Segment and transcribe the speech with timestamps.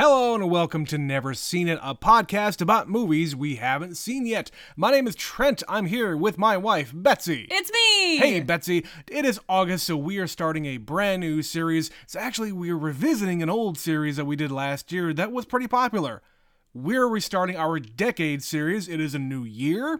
[0.00, 4.48] Hello and welcome to Never Seen It, a podcast about movies we haven't seen yet.
[4.76, 5.64] My name is Trent.
[5.68, 7.48] I'm here with my wife, Betsy.
[7.50, 8.18] It's me!
[8.18, 8.86] Hey, Betsy.
[9.08, 11.90] It is August, so we are starting a brand new series.
[12.06, 15.66] So actually, we're revisiting an old series that we did last year that was pretty
[15.66, 16.22] popular.
[16.72, 18.88] We're restarting our decade series.
[18.88, 19.98] It is a new year.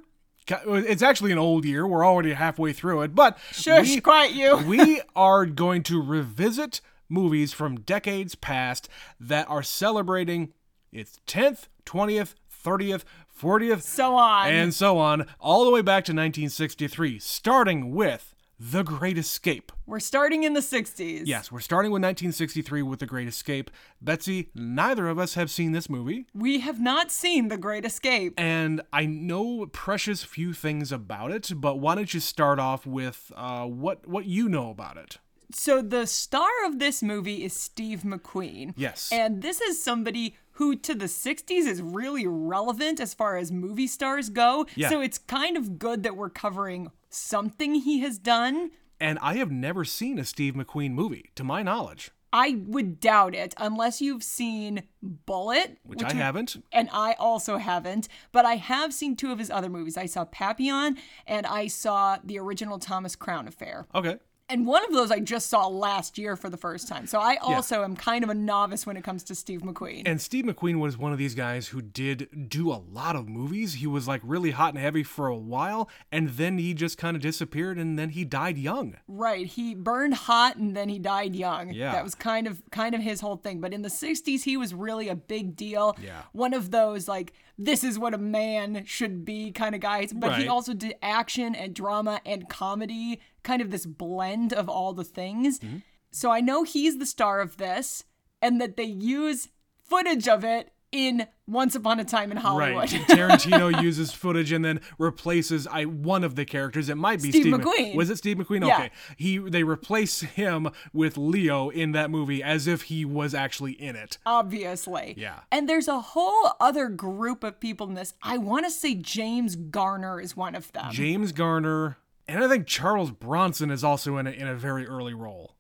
[0.49, 1.89] It's actually an old year.
[1.89, 4.59] We're already halfway through it, but Shush, we, quiet you.
[4.59, 8.89] we are going to revisit movies from decades past
[9.21, 10.53] that are celebrating
[10.93, 12.35] its 10th, 20th,
[12.65, 13.05] 30th,
[13.41, 14.49] 40th, So on.
[14.49, 19.71] and so on, all the way back to 1963, starting with The Great Escape.
[19.87, 21.23] We're starting in the 60s.
[21.25, 23.71] Yes, we're starting with 1963 with The Great Escape.
[24.03, 28.35] Betsy, neither of us have seen this movie, We have not seen The Great Escape.
[28.37, 33.31] and I know precious few things about it, but why don't you start off with
[33.37, 35.19] uh, what what you know about it?
[35.53, 38.75] So, the star of this movie is Steve McQueen.
[38.77, 39.09] Yes.
[39.13, 43.87] And this is somebody who to the 60s is really relevant as far as movie
[43.87, 44.67] stars go.
[44.75, 44.91] Yeah.
[44.91, 48.73] So, it's kind of good that we're covering something he has done.
[49.01, 53.35] And I have never seen a Steve McQueen movie, to my knowledge, I would doubt
[53.35, 56.63] it unless you've seen Bullitt, which, I would- haven't.
[56.73, 59.97] and I also haven't, but I have seen two of his other movies.
[59.97, 63.87] I saw Papillon and I saw the original Thomas Crown Affair.
[63.95, 64.19] Okay.
[64.51, 67.07] And one of those I just saw last year for the first time.
[67.07, 70.03] So I also am kind of a novice when it comes to Steve McQueen.
[70.07, 73.75] And Steve McQueen was one of these guys who did do a lot of movies.
[73.75, 77.15] He was like really hot and heavy for a while, and then he just kind
[77.17, 78.97] of disappeared, and then he died young.
[79.07, 81.71] right, he burned hot and then he died young.
[81.73, 81.93] Yeah.
[81.93, 83.61] That was kind of kind of his whole thing.
[83.61, 85.97] But in the 60s he was really a big deal.
[86.03, 86.23] Yeah.
[86.33, 90.29] One of those like this is what a man should be kind of guys, but
[90.31, 90.43] Right.
[90.43, 95.05] he also did action and drama and comedy, kind of this blend of all the
[95.05, 95.59] things.
[95.59, 95.79] Mm-hmm.
[96.11, 98.05] So I know he's the star of this
[98.43, 99.49] and that they use
[99.83, 102.93] footage of it in Once Upon a Time in Hollywood.
[102.93, 103.03] Right.
[103.09, 106.89] Tarantino uses footage and then replaces I one of the characters.
[106.89, 107.95] It might be Steve Steve, Mc- McQueen.
[107.95, 108.67] Was it Steve McQueen?
[108.67, 108.75] Yeah.
[108.75, 108.91] Okay.
[109.17, 113.97] He they replace him with Leo in that movie as if he was actually in
[113.97, 114.19] it.
[114.25, 115.15] obviously.
[115.17, 115.41] Yeah.
[115.51, 118.15] And there's a whole other group of people in this.
[118.23, 120.91] I want to say James Garner is one of them.
[120.91, 125.15] James Garner and I think Charles Bronson is also in a, in a very early
[125.15, 125.57] role.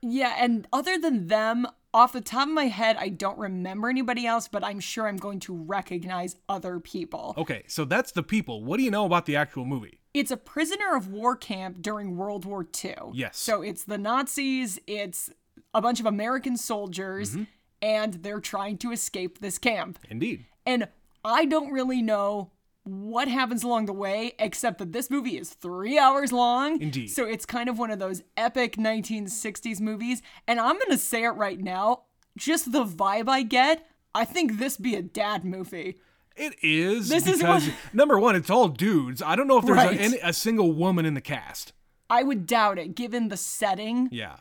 [0.00, 4.26] yeah, and other than them, off the top of my head, I don't remember anybody
[4.26, 7.34] else, but I'm sure I'm going to recognize other people.
[7.36, 8.64] Okay, so that's the people.
[8.64, 9.98] What do you know about the actual movie?
[10.14, 12.94] It's a prisoner of war camp during World War II.
[13.12, 13.36] Yes.
[13.38, 15.30] So it's the Nazis, it's
[15.74, 17.42] a bunch of American soldiers, Mm-hmm.
[17.82, 19.98] and they're trying to escape this camp.
[20.08, 20.46] Indeed.
[20.64, 20.88] And
[21.24, 22.50] I don't really know
[22.84, 26.80] what happens along the way, except that this movie is three hours long.
[26.80, 27.08] Indeed.
[27.08, 30.20] So it's kind of one of those epic 1960s movies.
[30.48, 32.02] And I'm going to say it right now
[32.36, 35.98] just the vibe I get, I think this be a dad movie.
[36.34, 39.20] It is This is what- number one, it's all dudes.
[39.22, 39.98] I don't know if there's Right.
[39.98, 41.72] a, any, a single woman in the cast.
[42.08, 44.08] I would doubt it, given the setting.
[44.10, 44.36] Yeah,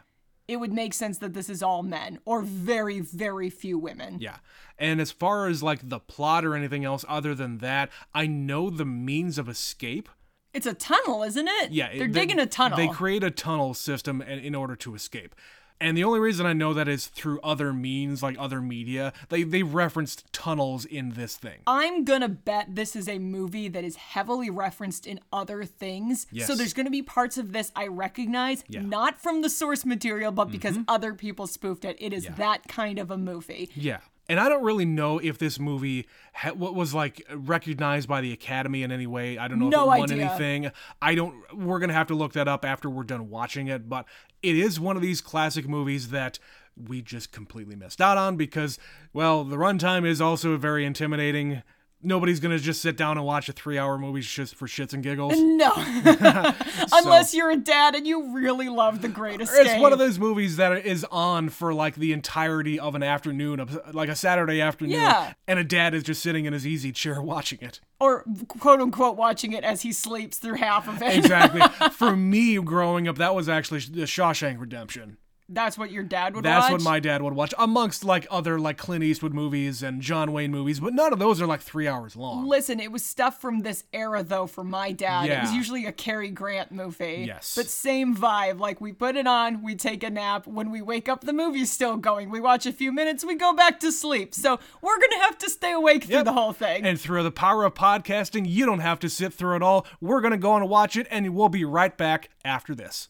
[0.51, 4.17] It would make sense that this is all men or very, very few women.
[4.19, 4.38] yeah.
[4.78, 8.69] And as far as like the plot or anything else other than that, I know
[8.69, 10.09] the means of escape.
[10.53, 11.72] It's a tunnel, isn't it?
[11.72, 12.78] Yeah, They're they- digging a tunnel.
[12.78, 15.34] They create a tunnel system in, in order to escape.
[15.81, 19.12] And the only reason I know that is through other means, like other media.
[19.30, 21.59] They they referenced tunnels in this thing.
[21.68, 26.28] I'm gonna bet this is a movie that is heavily referenced in other things.
[26.31, 26.47] Yes.
[26.47, 28.80] So there's gonna be parts of this I recognize, Yeah.
[28.81, 28.90] Mm-hmm.
[28.90, 31.98] not from the source material, but because other people spoofed it.
[32.00, 33.69] It is that kind of a movie.
[33.74, 33.98] Yeah.
[34.30, 38.31] And I don't really know if this movie ha- what was like recognized by the
[38.31, 39.38] Academy in any way.
[39.38, 40.25] I don't know No if it won idea.
[40.30, 40.72] anything.
[41.02, 41.36] I don't.
[41.53, 43.90] We're gonna have to look that up after we're done watching it.
[43.90, 44.06] But
[44.44, 46.40] it is one of these classic movies that
[46.75, 48.79] we just completely missed out on because,
[49.13, 51.62] well, the runtime is also very intimidating.
[52.03, 55.34] Nobody's gonna just sit down and watch a three-hour movie just for shits and giggles.
[55.62, 55.72] No.
[56.94, 59.66] Unless you're a dad and you really love The Great Escape.
[59.67, 63.67] It's one of those movies that is on for like the entirety of an afternoon,
[63.94, 65.33] like a Saturday afternoon, Yeah.
[65.48, 67.80] and a dad is just sitting in his easy chair watching it.
[68.00, 71.15] or quote unquote watching it as he sleeps through half of it.
[71.18, 71.62] Exactly.
[71.92, 75.18] for me, growing up, that was actually the Shawshank Redemption.
[75.53, 76.51] That's what your dad would watch.
[76.51, 76.71] That's watch.
[76.71, 80.51] what my dad would watch, amongst like other like Clint Eastwood movies and John Wayne
[80.51, 82.48] movies, but none of those are like three hours long.
[82.48, 85.30] Listen, it was stuff from this era though for my dad.
[85.30, 87.25] It was usually a Cary Grant movie.
[87.27, 87.53] Yes.
[87.56, 88.59] But same vibe.
[88.59, 90.48] Like we put it on, we take a nap.
[90.48, 92.30] When we wake up, the movie's still going.
[92.30, 94.33] We watch a few minutes, we go back to sleep.
[94.33, 96.25] So we're gonna have to stay awake through Yep.
[96.25, 96.86] the whole thing.
[96.86, 99.86] And through the power of podcasting, you don't have to sit through it all.
[100.00, 103.09] We're going to go on and watch it, and we'll be right back after this.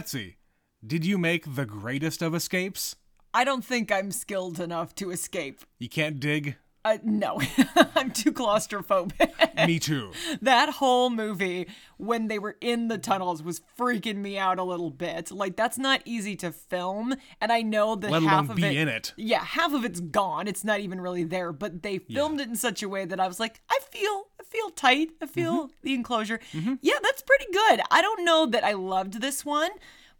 [0.00, 0.38] Betsy,
[0.86, 2.96] did you make the greatest of escapes?
[3.34, 5.60] I don't think I'm skilled enough to escape.
[5.78, 6.56] You can't dig?
[6.82, 7.38] Uh, no,
[7.94, 9.66] I'm too claustrophobic.
[9.66, 10.12] Me too.
[10.40, 11.68] that whole movie,
[11.98, 15.30] when they were in the tunnels, was freaking me out a little bit.
[15.30, 18.64] Like that's not easy to film, and I know that Let half alone of be
[18.64, 19.12] it, in it.
[19.18, 20.48] yeah, half of it's gone.
[20.48, 21.52] It's not even really there.
[21.52, 24.70] But they filmed it in such a way that I was like, I feel, feel
[24.70, 25.10] tight.
[25.22, 25.72] I feel Mm-hmm.
[25.82, 26.40] the enclosure.
[26.82, 27.80] Yeah, that's pretty good.
[27.90, 29.70] I don't know that I loved this one,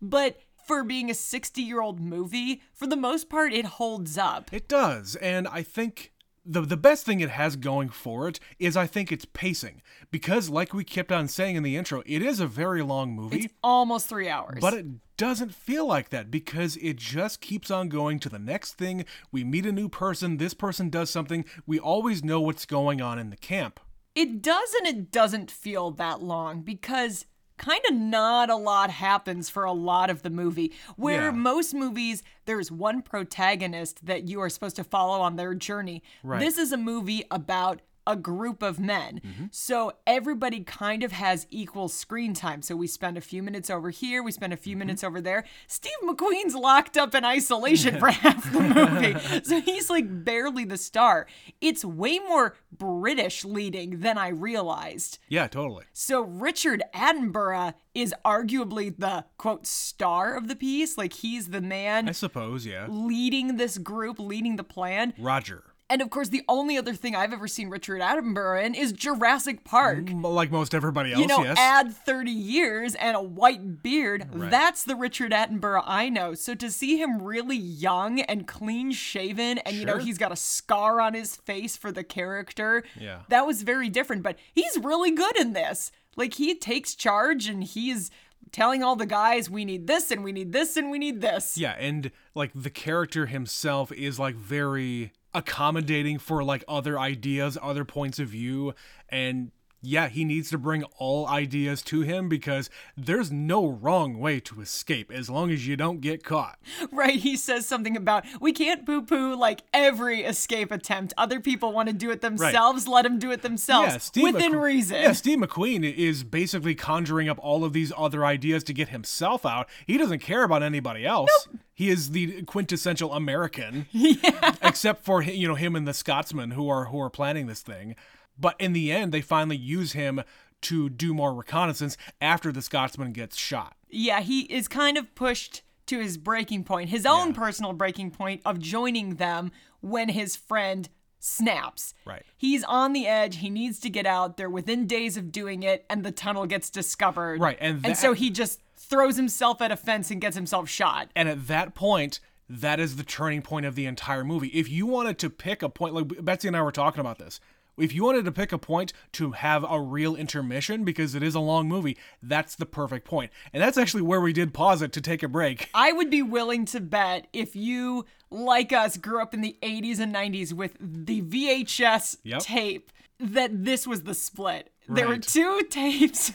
[0.01, 0.39] but.
[0.67, 4.53] For being a 60 year old movie, for the most part, it holds up.
[4.53, 6.13] It does, and I think
[6.47, 9.83] the the best thing it has going for it is I think its pacing
[10.13, 13.47] because like we kept on saying in the intro, it is a very long movie,
[13.47, 14.59] It's almost three hours.
[14.61, 14.87] but it
[15.17, 19.05] doesn't feel like that because it just keeps on going to the next thing.
[19.33, 23.19] We meet a new person, this person does something, we always know what's going on
[23.19, 23.81] in the camp.
[24.21, 27.25] It does and it doesn't feel that long because
[27.57, 30.73] kind of not a lot happens for a lot of the movie.
[30.97, 31.31] Where Yeah.
[31.33, 36.03] most movies, there's one protagonist that you are supposed to follow on their journey.
[36.23, 36.41] Right.
[36.41, 39.21] This is a movie about a group of men.
[39.25, 39.45] Mm-hmm.
[39.51, 42.63] So everybody kind of has equal screen time.
[42.63, 44.63] So we spend a few minutes over here, we spend a Mm-hmm.
[44.65, 45.45] few minutes over there.
[45.69, 49.43] Steve McQueen's locked up in isolation for half the movie.
[49.45, 51.27] so he's like barely the star.
[51.61, 55.19] It's way more British leading than I realized.
[55.29, 55.85] Yeah, totally.
[55.93, 60.97] So Richard Attenborough is arguably the quote star of the piece.
[60.99, 62.87] Like he's the man I suppose, yeah.
[62.89, 65.15] leading this group, leading the plan.
[65.19, 65.65] Roger.
[65.91, 69.65] And of course, the only other thing I've ever seen Richard Attenborough in is Jurassic
[69.65, 70.09] Park.
[70.13, 71.59] Like most everybody else, You know, yes.
[71.59, 74.29] add 30 years and a white beard.
[74.33, 76.35] That's the Richard Attenborough I know.
[76.35, 80.37] So to see him really young and clean shaven, and you know, he's got a
[80.37, 83.23] scar on his face for the character, Yeah.
[83.29, 84.23] that was very different.
[84.23, 85.91] But he's really good in this.
[86.17, 88.11] Like, he takes charge and he's
[88.53, 91.57] telling all the guys, we need this and we need this and we need this.
[91.59, 97.85] Yeah, and like the character himself is like very accommodating for like other ideas, other
[97.85, 98.75] points of view,
[99.09, 99.51] and
[99.83, 104.61] yeah, he needs to bring all ideas to him because there's no wrong way to
[104.61, 106.59] escape as long as you don't get caught.
[106.93, 111.15] Right, he says something about we can't poo poo like every escape attempt.
[111.17, 114.53] Other people want to do it themselves, let them do it themselves Yeah, Steve within
[114.53, 114.97] McQu- reason.
[115.01, 119.47] Yeah, Steve McQueen is basically conjuring up all of these other ideas to get himself
[119.47, 119.69] out.
[119.87, 121.31] He doesn't care about anybody else.
[121.53, 121.61] Nope.
[121.75, 123.87] He is the quintessential American.
[123.93, 124.55] Yeah.
[124.63, 127.95] Except for you know him and the Scotsman who are who are planning this thing.
[128.41, 130.23] But in the end, they finally use him
[130.63, 133.77] to do more reconnaissance after the Scotsman gets shot.
[133.89, 138.43] Yeah, he is kind of pushed to his breaking point, his own personal breaking point
[138.45, 139.51] of joining them
[139.81, 140.89] when his friend
[141.19, 141.95] snaps.
[142.05, 142.25] Right.
[142.37, 143.39] He's on the edge.
[143.39, 144.37] He needs to get out.
[144.37, 147.41] They're within days of doing it, and the tunnel gets discovered.
[147.41, 151.11] Right, and and so he just throws himself at a fence and gets himself shot.
[151.15, 154.49] And at that point, that is the turning point of the entire movie.
[154.49, 157.41] If you wanted to pick a point, like Betsy and I were talking about this,
[157.81, 161.35] if you wanted to pick a point to have a real intermission, because it is
[161.35, 163.31] a long movie, that's the perfect point.
[163.53, 165.69] And that's actually where we did pause it to take a break.
[165.75, 169.99] I would be willing to bet if you, like us, grew up in the 80s
[169.99, 172.41] and 90s with the VHS Yep.
[172.43, 172.91] tape,
[173.21, 174.71] that this was the split.
[174.89, 176.33] There were two tapes,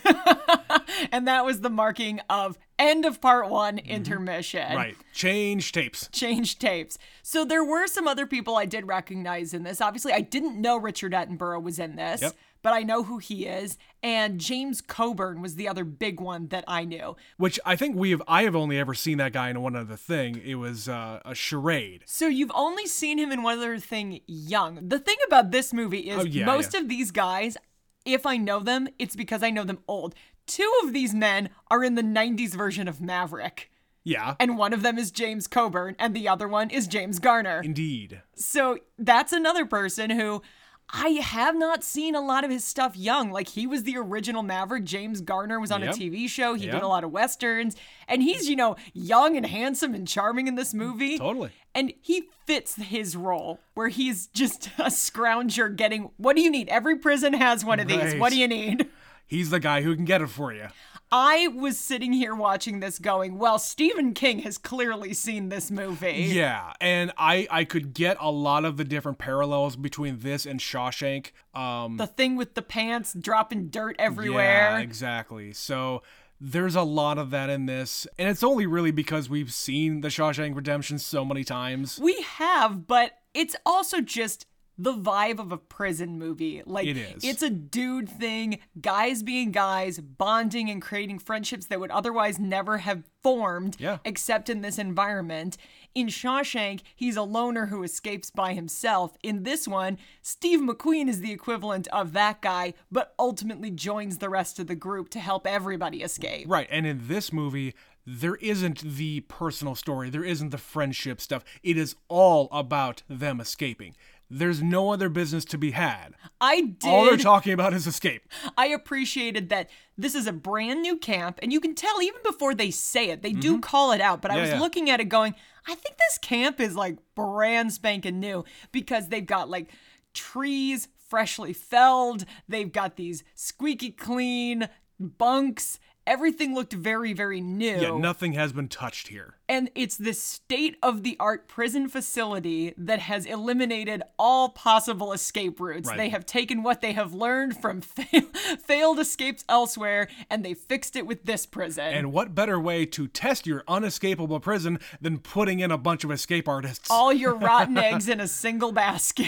[1.12, 4.62] and that was the marking of end of part one, intermission.
[4.62, 4.77] Mm-hmm.
[4.77, 4.98] Right.
[5.13, 6.08] Change tapes.
[6.12, 6.98] Change tapes.
[7.22, 9.82] So there were some other people I did recognize in this.
[9.82, 12.22] Obviously, I didn't know Richard Attenborough was in this.
[12.22, 12.36] Yep.
[12.65, 16.63] But I know who he is, and James Coburn was the other big one that
[16.67, 17.15] I knew.
[17.38, 19.95] Which I think we have I have only ever seen that guy in one other
[19.95, 20.41] thing.
[20.43, 22.05] It was uh, a charade.
[22.07, 24.79] So you've only seen him in one other thing young.
[24.81, 26.79] The thing about this movie is Oh, yeah, most yeah.
[26.79, 27.55] of these guys,
[28.03, 30.15] if I know them, it's because I know them old.
[30.48, 33.69] Two of these men are in the 90s version of Maverick.
[34.03, 34.34] Yeah.
[34.39, 37.62] And one of them is James Coburn, and the other one is James Garner.
[37.63, 38.24] Indeed.
[38.36, 40.41] So that's another person who
[40.89, 43.32] I have not seen a lot of his stuff young.
[43.32, 44.84] Like he was the original Maverick.
[44.84, 45.96] James Garner was on Yep.
[45.96, 46.54] a TV show.
[46.54, 46.74] He Yep.
[46.75, 47.75] did a lot of westerns.
[48.08, 51.18] And he's, you know, young and handsome and charming in this movie.
[51.18, 51.50] Totally.
[51.74, 56.70] And he fits his role where he's just a scrounger getting, what do you need?
[56.70, 58.15] Every prison has one of these.
[58.15, 58.88] What do you need?
[59.27, 60.68] He's the guy who can get it for you.
[61.12, 66.27] I was sitting here watching this going, well, Stephen King has clearly seen this movie.
[66.29, 70.59] Yeah, and I I could get a lot of the different parallels between this and
[70.59, 71.31] Shawshank.
[71.53, 74.71] Um The thing with the pants dropping dirt everywhere.
[74.71, 75.53] Yeah, exactly.
[75.53, 76.01] So
[76.41, 80.09] there's a lot of that in this, and it's only really because we've seen the
[80.09, 81.97] Shawshank Redemption so many times.
[81.97, 84.45] We have, but it's also just
[84.77, 86.62] the vibe of a prison movie.
[86.65, 87.24] Like It is.
[87.24, 92.79] it's a dude thing, guys being guys, bonding and creating friendships that would otherwise never
[92.79, 94.00] have formed Yeah.
[94.05, 95.58] except in this environment.
[95.96, 99.15] In Shawshank, he's a loner who escapes by himself.
[99.24, 104.29] In this one, Steve McQueen is the equivalent of that guy, but ultimately joins the
[104.29, 106.46] rest of the group to help everybody escape.
[106.50, 106.67] Right.
[106.70, 107.74] And in this movie,
[108.05, 111.44] there isn't the personal story, there isn't the friendship stuff.
[111.63, 113.96] It is all about them escaping.
[114.29, 116.15] There's no other business to be had.
[116.41, 118.24] I did All they're talking about is escape.
[118.58, 122.53] I appreciated that this is a brand new camp, and you can tell even before
[122.55, 124.22] they say it, they do call it out.
[124.22, 124.41] But I Mm-hmm.
[124.41, 124.60] Was yeah.
[124.60, 125.34] looking at it going,
[125.67, 129.70] I think this camp is like brand spanking new because they've got like
[130.13, 134.67] trees freshly felled, they've got these squeaky clean
[135.00, 135.79] bunks.
[136.07, 137.77] Everything looked very, very new.
[137.81, 139.35] Yeah, nothing has been touched here.
[139.47, 145.59] And it's this state of the art prison facility that has eliminated all possible escape
[145.59, 145.88] routes.
[145.88, 145.97] Right.
[145.97, 150.95] They have taken what they have learned from fail- failed escapes elsewhere and they fixed
[150.95, 151.85] it with this prison.
[151.85, 156.12] And what better way to test your unescapable prison than putting in a bunch of
[156.12, 156.89] escape artists?
[156.89, 159.27] all your rotten eggs in a single basket.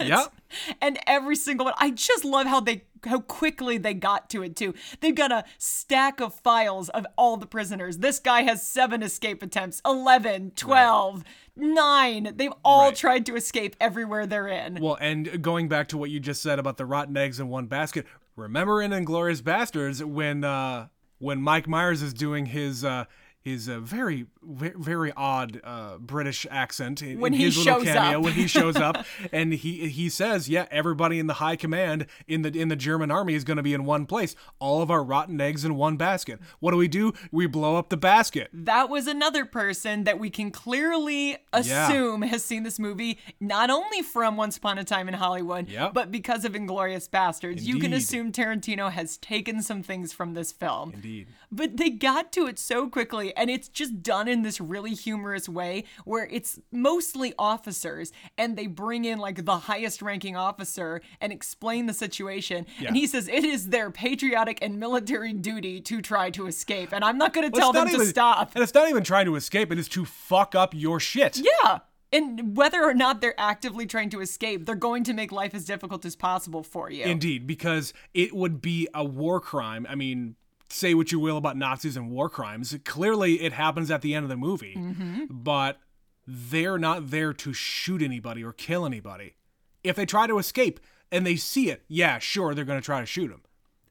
[0.00, 0.32] Yep.
[0.80, 1.74] And every single one.
[1.78, 4.74] I just love how they how quickly they got to it too.
[5.00, 7.98] They've got a stack of files of all the prisoners.
[7.98, 11.24] This guy has 7 escape attempts, 11, 12,
[11.56, 12.32] 9.
[12.36, 12.96] They've all Right.
[12.96, 14.78] tried to escape everywhere they're in.
[14.80, 17.66] Well, and going back to what you just said about the rotten eggs in one
[17.66, 18.06] basket,
[18.36, 23.04] remember in Inglourious Basterds when uh, when Mike Myers is doing his uh,
[23.40, 27.80] his uh, very ve- very odd uh, British accent in, When in he his little
[27.80, 28.24] shows cameo up.
[28.24, 32.42] when he shows up and he he says, yeah, everybody in the high command in
[32.42, 34.34] the in the German army is going to be in one place.
[34.58, 36.40] All of our rotten eggs in one basket.
[36.60, 37.12] What do we do?
[37.30, 38.48] We blow up the basket.
[38.52, 44.02] that was another person that we can clearly assume has seen this movie not only
[44.02, 45.94] from Once Upon a Time in Hollywood, Yep.
[45.94, 47.62] but because of Inglourious Basterds.
[47.62, 50.92] You can assume Tarantino has taken some things from this film.
[50.94, 51.28] Indeed.
[51.50, 55.48] But they got to it so quickly, and it's just done in this really humorous
[55.48, 61.32] way where it's mostly officers, and they bring in like the highest ranking officer and
[61.32, 62.66] explain the situation.
[62.86, 66.92] And he says it is their patriotic and military duty to try to escape.
[66.92, 68.52] And I'm not going to Well, tell them not to stop.
[68.54, 71.38] And it's not even trying to escape, it is to fuck up your shit.
[71.38, 71.78] Yeah.
[72.12, 75.64] And whether or not they're actively trying to escape, they're going to make life as
[75.64, 77.04] difficult as possible for you.
[77.04, 79.84] Indeed, because it would be a war crime.
[79.88, 80.36] I mean,
[80.74, 82.76] say what you will about Nazis and war crimes.
[82.84, 85.24] Clearly, it happens at the end of the movie, mm-hmm.
[85.30, 85.78] but
[86.26, 89.34] they're not there to shoot anybody or kill anybody.
[89.82, 90.80] If they try to escape
[91.12, 93.42] and they see it, yeah, sure, they're going to try to shoot them.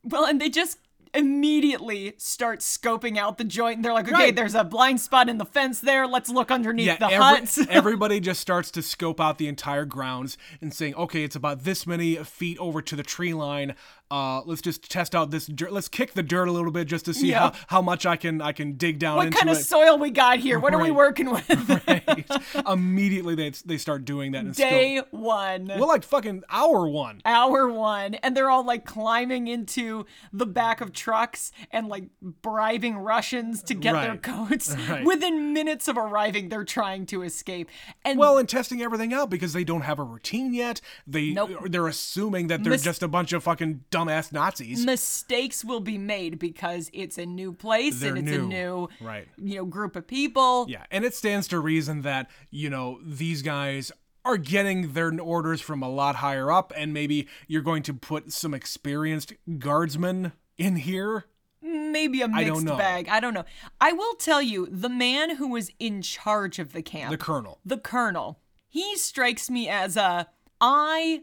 [0.04, 0.80] Well, and they just
[1.14, 3.76] immediately start scoping out the joint.
[3.78, 4.36] And they're like, okay, Right.
[4.36, 6.08] there's a blind spot in the fence there.
[6.08, 7.60] Let's look underneath Yeah, the every- huts.
[7.70, 11.86] everybody just starts to scope out the entire grounds and saying, okay, it's about this
[11.86, 13.76] many feet over to the tree line.
[14.14, 15.72] Uh, let's just test out this dirt.
[15.74, 17.40] Let's kick the dirt a little bit just to see Yeah.
[17.40, 19.64] how, how much I can I can dig down what kind of it.
[19.64, 20.60] soil we got here?
[20.60, 21.44] What are we working with?
[21.88, 22.26] Right.
[22.68, 24.54] Immediately they they start doing that.
[24.54, 25.12] Day scope.
[25.14, 25.68] one.
[25.68, 27.22] Well, like fucking hour one.
[27.26, 32.98] hour one and they're all like climbing into the back of trucks and like bribing
[32.98, 35.04] russians to get their coats Right.
[35.06, 37.70] within minutes of arriving they're trying to escape
[38.06, 40.82] and Well, and testing everything out because they don't have a routine yet.
[41.08, 41.52] They Nope.
[41.70, 44.86] they're assuming that they're Mis- just a bunch of fucking dumbass Nazis.
[44.86, 48.48] mistakes will be made because it's a new place They're and it's a new.
[48.48, 49.28] new Right.
[49.38, 53.42] you know group of people Yeah, and it stands to reason that, you know, these
[53.42, 53.92] guys
[54.26, 58.32] are getting their orders from a lot higher up, and maybe you're going to put
[58.32, 61.26] some experienced guardsmen in here.
[61.62, 62.76] maybe a mixed don't know.
[62.78, 63.46] bag i don't know
[63.82, 67.60] i will tell you the man who was in charge of the camp The colonel.
[67.66, 70.28] the colonel he strikes me as a
[70.60, 71.22] i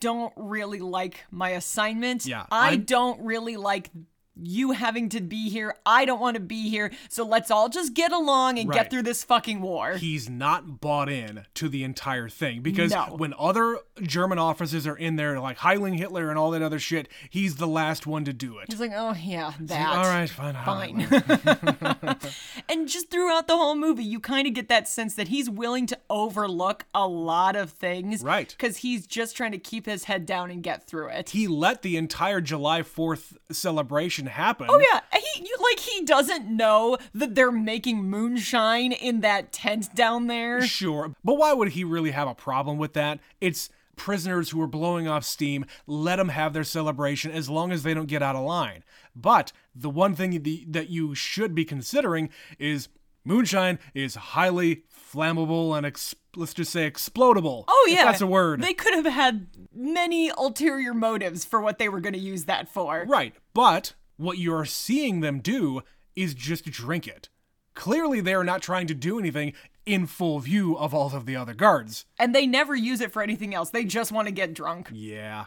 [0.00, 2.26] don't really like my assignment.
[2.26, 3.90] Yeah, i I'm- don't really like
[4.34, 7.92] you having to be here i don't want to be here so let's all just
[7.92, 8.78] get along and Right.
[8.78, 13.14] get through this fucking war He's not bought in to the entire thing because No.
[13.16, 17.08] when other German officers are in there, like Heiling Hitler and all that other shit,
[17.28, 18.70] he's the last one to do it.
[18.70, 20.54] he's like oh yeah that All right, fine.
[20.54, 22.18] fine
[22.68, 25.86] and just throughout the whole movie you kind of get that sense that he's willing
[25.86, 28.48] to overlook a lot of things Right.
[28.56, 31.82] because he's just trying to keep his head down and get through it He let
[31.82, 34.66] the entire July 4th celebration happen.
[34.68, 39.94] Oh yeah, he you, like he doesn't know that they're making moonshine in that tent
[39.94, 40.62] down there.
[40.62, 43.20] Sure, but why would he really have a problem with that?
[43.40, 45.64] It's prisoners who are blowing off steam.
[45.86, 48.84] Let them have their celebration as long as they don't get out of line.
[49.14, 52.88] But the one thing the, that you should be considering is
[53.24, 57.64] Moonshine is highly flammable and ex- let's just say explodable.
[57.68, 58.62] Oh yeah, that's a word.
[58.62, 62.68] They could have had many ulterior motives for what they were going to use that
[62.68, 63.04] for.
[63.06, 65.82] Right, but what you are seeing them do
[66.14, 67.28] is just drink it.
[67.74, 69.54] Clearly, they are not trying to do anything
[69.86, 72.04] in full view of all of the other guards.
[72.18, 73.70] And they never use it for anything else.
[73.70, 74.90] They just want to get drunk.
[74.92, 75.46] Yeah.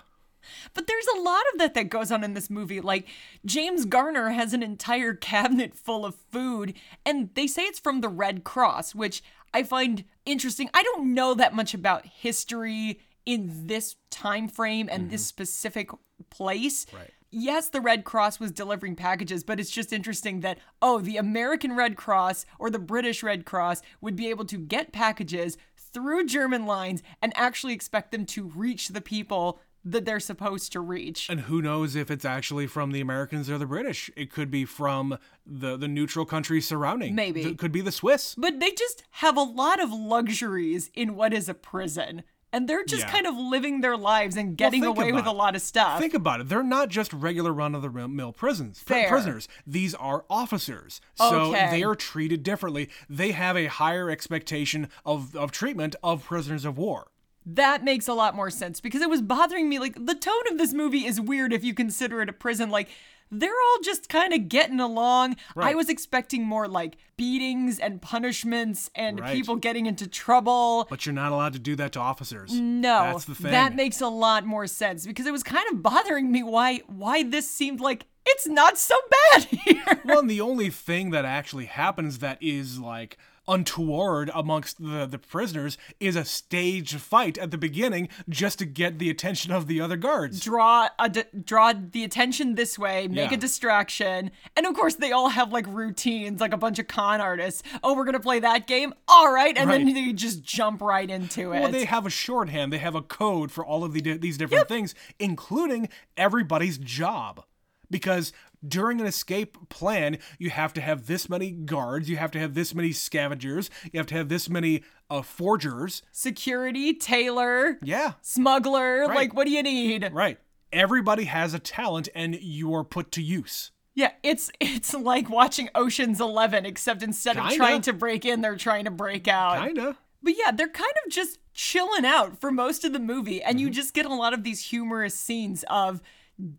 [0.73, 2.81] But there's a lot of that that goes on in this movie.
[2.81, 3.07] Like,
[3.45, 6.73] James Garner has an entire cabinet full of food,
[7.05, 10.69] and they say it's from the Red Cross, which I find interesting.
[10.73, 15.27] I don't know that much about history in this time frame and this mm-hmm.
[15.27, 15.89] specific
[16.29, 16.85] place.
[16.93, 17.11] Right.
[17.37, 21.75] Yes, the Red Cross was delivering packages, but it's just interesting that, oh, the American
[21.75, 26.65] Red Cross or the British Red Cross would be able to get packages through German
[26.65, 31.29] lines and actually expect them to reach the people that they're supposed to reach.
[31.29, 34.09] And who knows if it's actually from the Americans or the British?
[34.15, 37.15] It could be from the the neutral countries surrounding.
[37.15, 37.41] Maybe.
[37.41, 38.33] It could be the Swiss.
[38.35, 42.23] But they just have a lot of luxuries in what is a prison.
[42.55, 43.11] And they're just Yeah.
[43.11, 45.99] kind of living their lives and getting think away with about a lot of stuff.
[45.99, 46.47] Think about it.
[46.47, 48.81] They're not just regular run of the mill prisons.
[48.85, 49.49] pr- prisoners.
[49.67, 51.01] These are officers.
[51.15, 51.67] So Okay.
[51.69, 52.89] they are treated differently.
[53.09, 57.07] They have a higher expectation of, of treatment of prisoners of war.
[57.47, 59.77] that makes a lot more sense because it was bothering me.
[59.77, 62.71] Like, the tone of this movie is weird if you consider it a prison.
[62.71, 62.89] Like,
[63.31, 65.35] they're all just kind of getting along.
[65.57, 69.33] I was expecting more like beatings and punishments and Right.
[69.33, 70.85] people getting into trouble.
[70.89, 72.53] But you're not allowed to do that to officers.
[72.53, 73.51] No, That's the thing.
[73.51, 77.23] that makes a lot more sense because it was kind of bothering me why why
[77.23, 78.95] this seemed like it's not so
[79.31, 80.01] bad here.
[80.05, 83.17] well, and the only thing that actually happens that is like
[83.47, 88.99] untoward amongst the, the prisoners is a staged fight at the beginning just to get
[88.99, 90.39] the attention of the other guards.
[90.39, 93.37] draw a d- draw the attention this way, make Yeah.
[93.37, 97.21] a distraction, and of course they all have like routines, like a bunch of con
[97.21, 97.63] artists.
[97.83, 99.93] Oh, we're gonna play that game, all right, and then Right.
[100.07, 101.59] they just jump right into it.
[101.61, 102.73] Well, they have a shorthand.
[102.73, 107.43] They have a code for all of the, these different things, including everybody's job.
[107.91, 108.33] Because
[108.67, 112.53] during an escape plan, you have to have this many guards, you have to have
[112.53, 116.01] this many scavengers, you have to have this many uh, forgers.
[116.11, 120.09] Security, tailor, Yeah, smuggler, like what do you need?
[120.13, 120.39] right.
[120.73, 123.71] Everybody has a talent, and you are put to use.
[123.93, 127.55] Yeah, it's it's like watching Ocean's 11 except instead of Kinda.
[127.55, 129.65] trying to break in, they're trying to break out.
[129.65, 129.95] Kinda.
[130.21, 133.67] But yeah, they're kind of just chilling out for most of the movie, and Mm-hmm.
[133.67, 136.01] you just get a lot of these humorous scenes of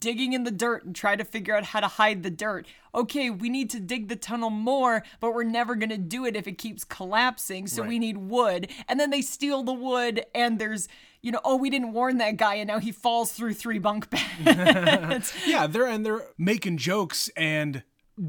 [0.01, 2.67] digging in the dirt and try to figure out how to hide the dirt.
[2.95, 6.35] Okay, we need to dig the tunnel more, but we're never going to do it
[6.35, 8.71] if it keeps collapsing, so we need wood.
[8.89, 10.89] And then they steal the wood, and there's,
[11.21, 14.09] you know, oh, we didn't warn that guy, and now he falls through three bunk
[14.11, 15.33] beds.
[15.47, 17.83] Yeah, they're and they're making jokes and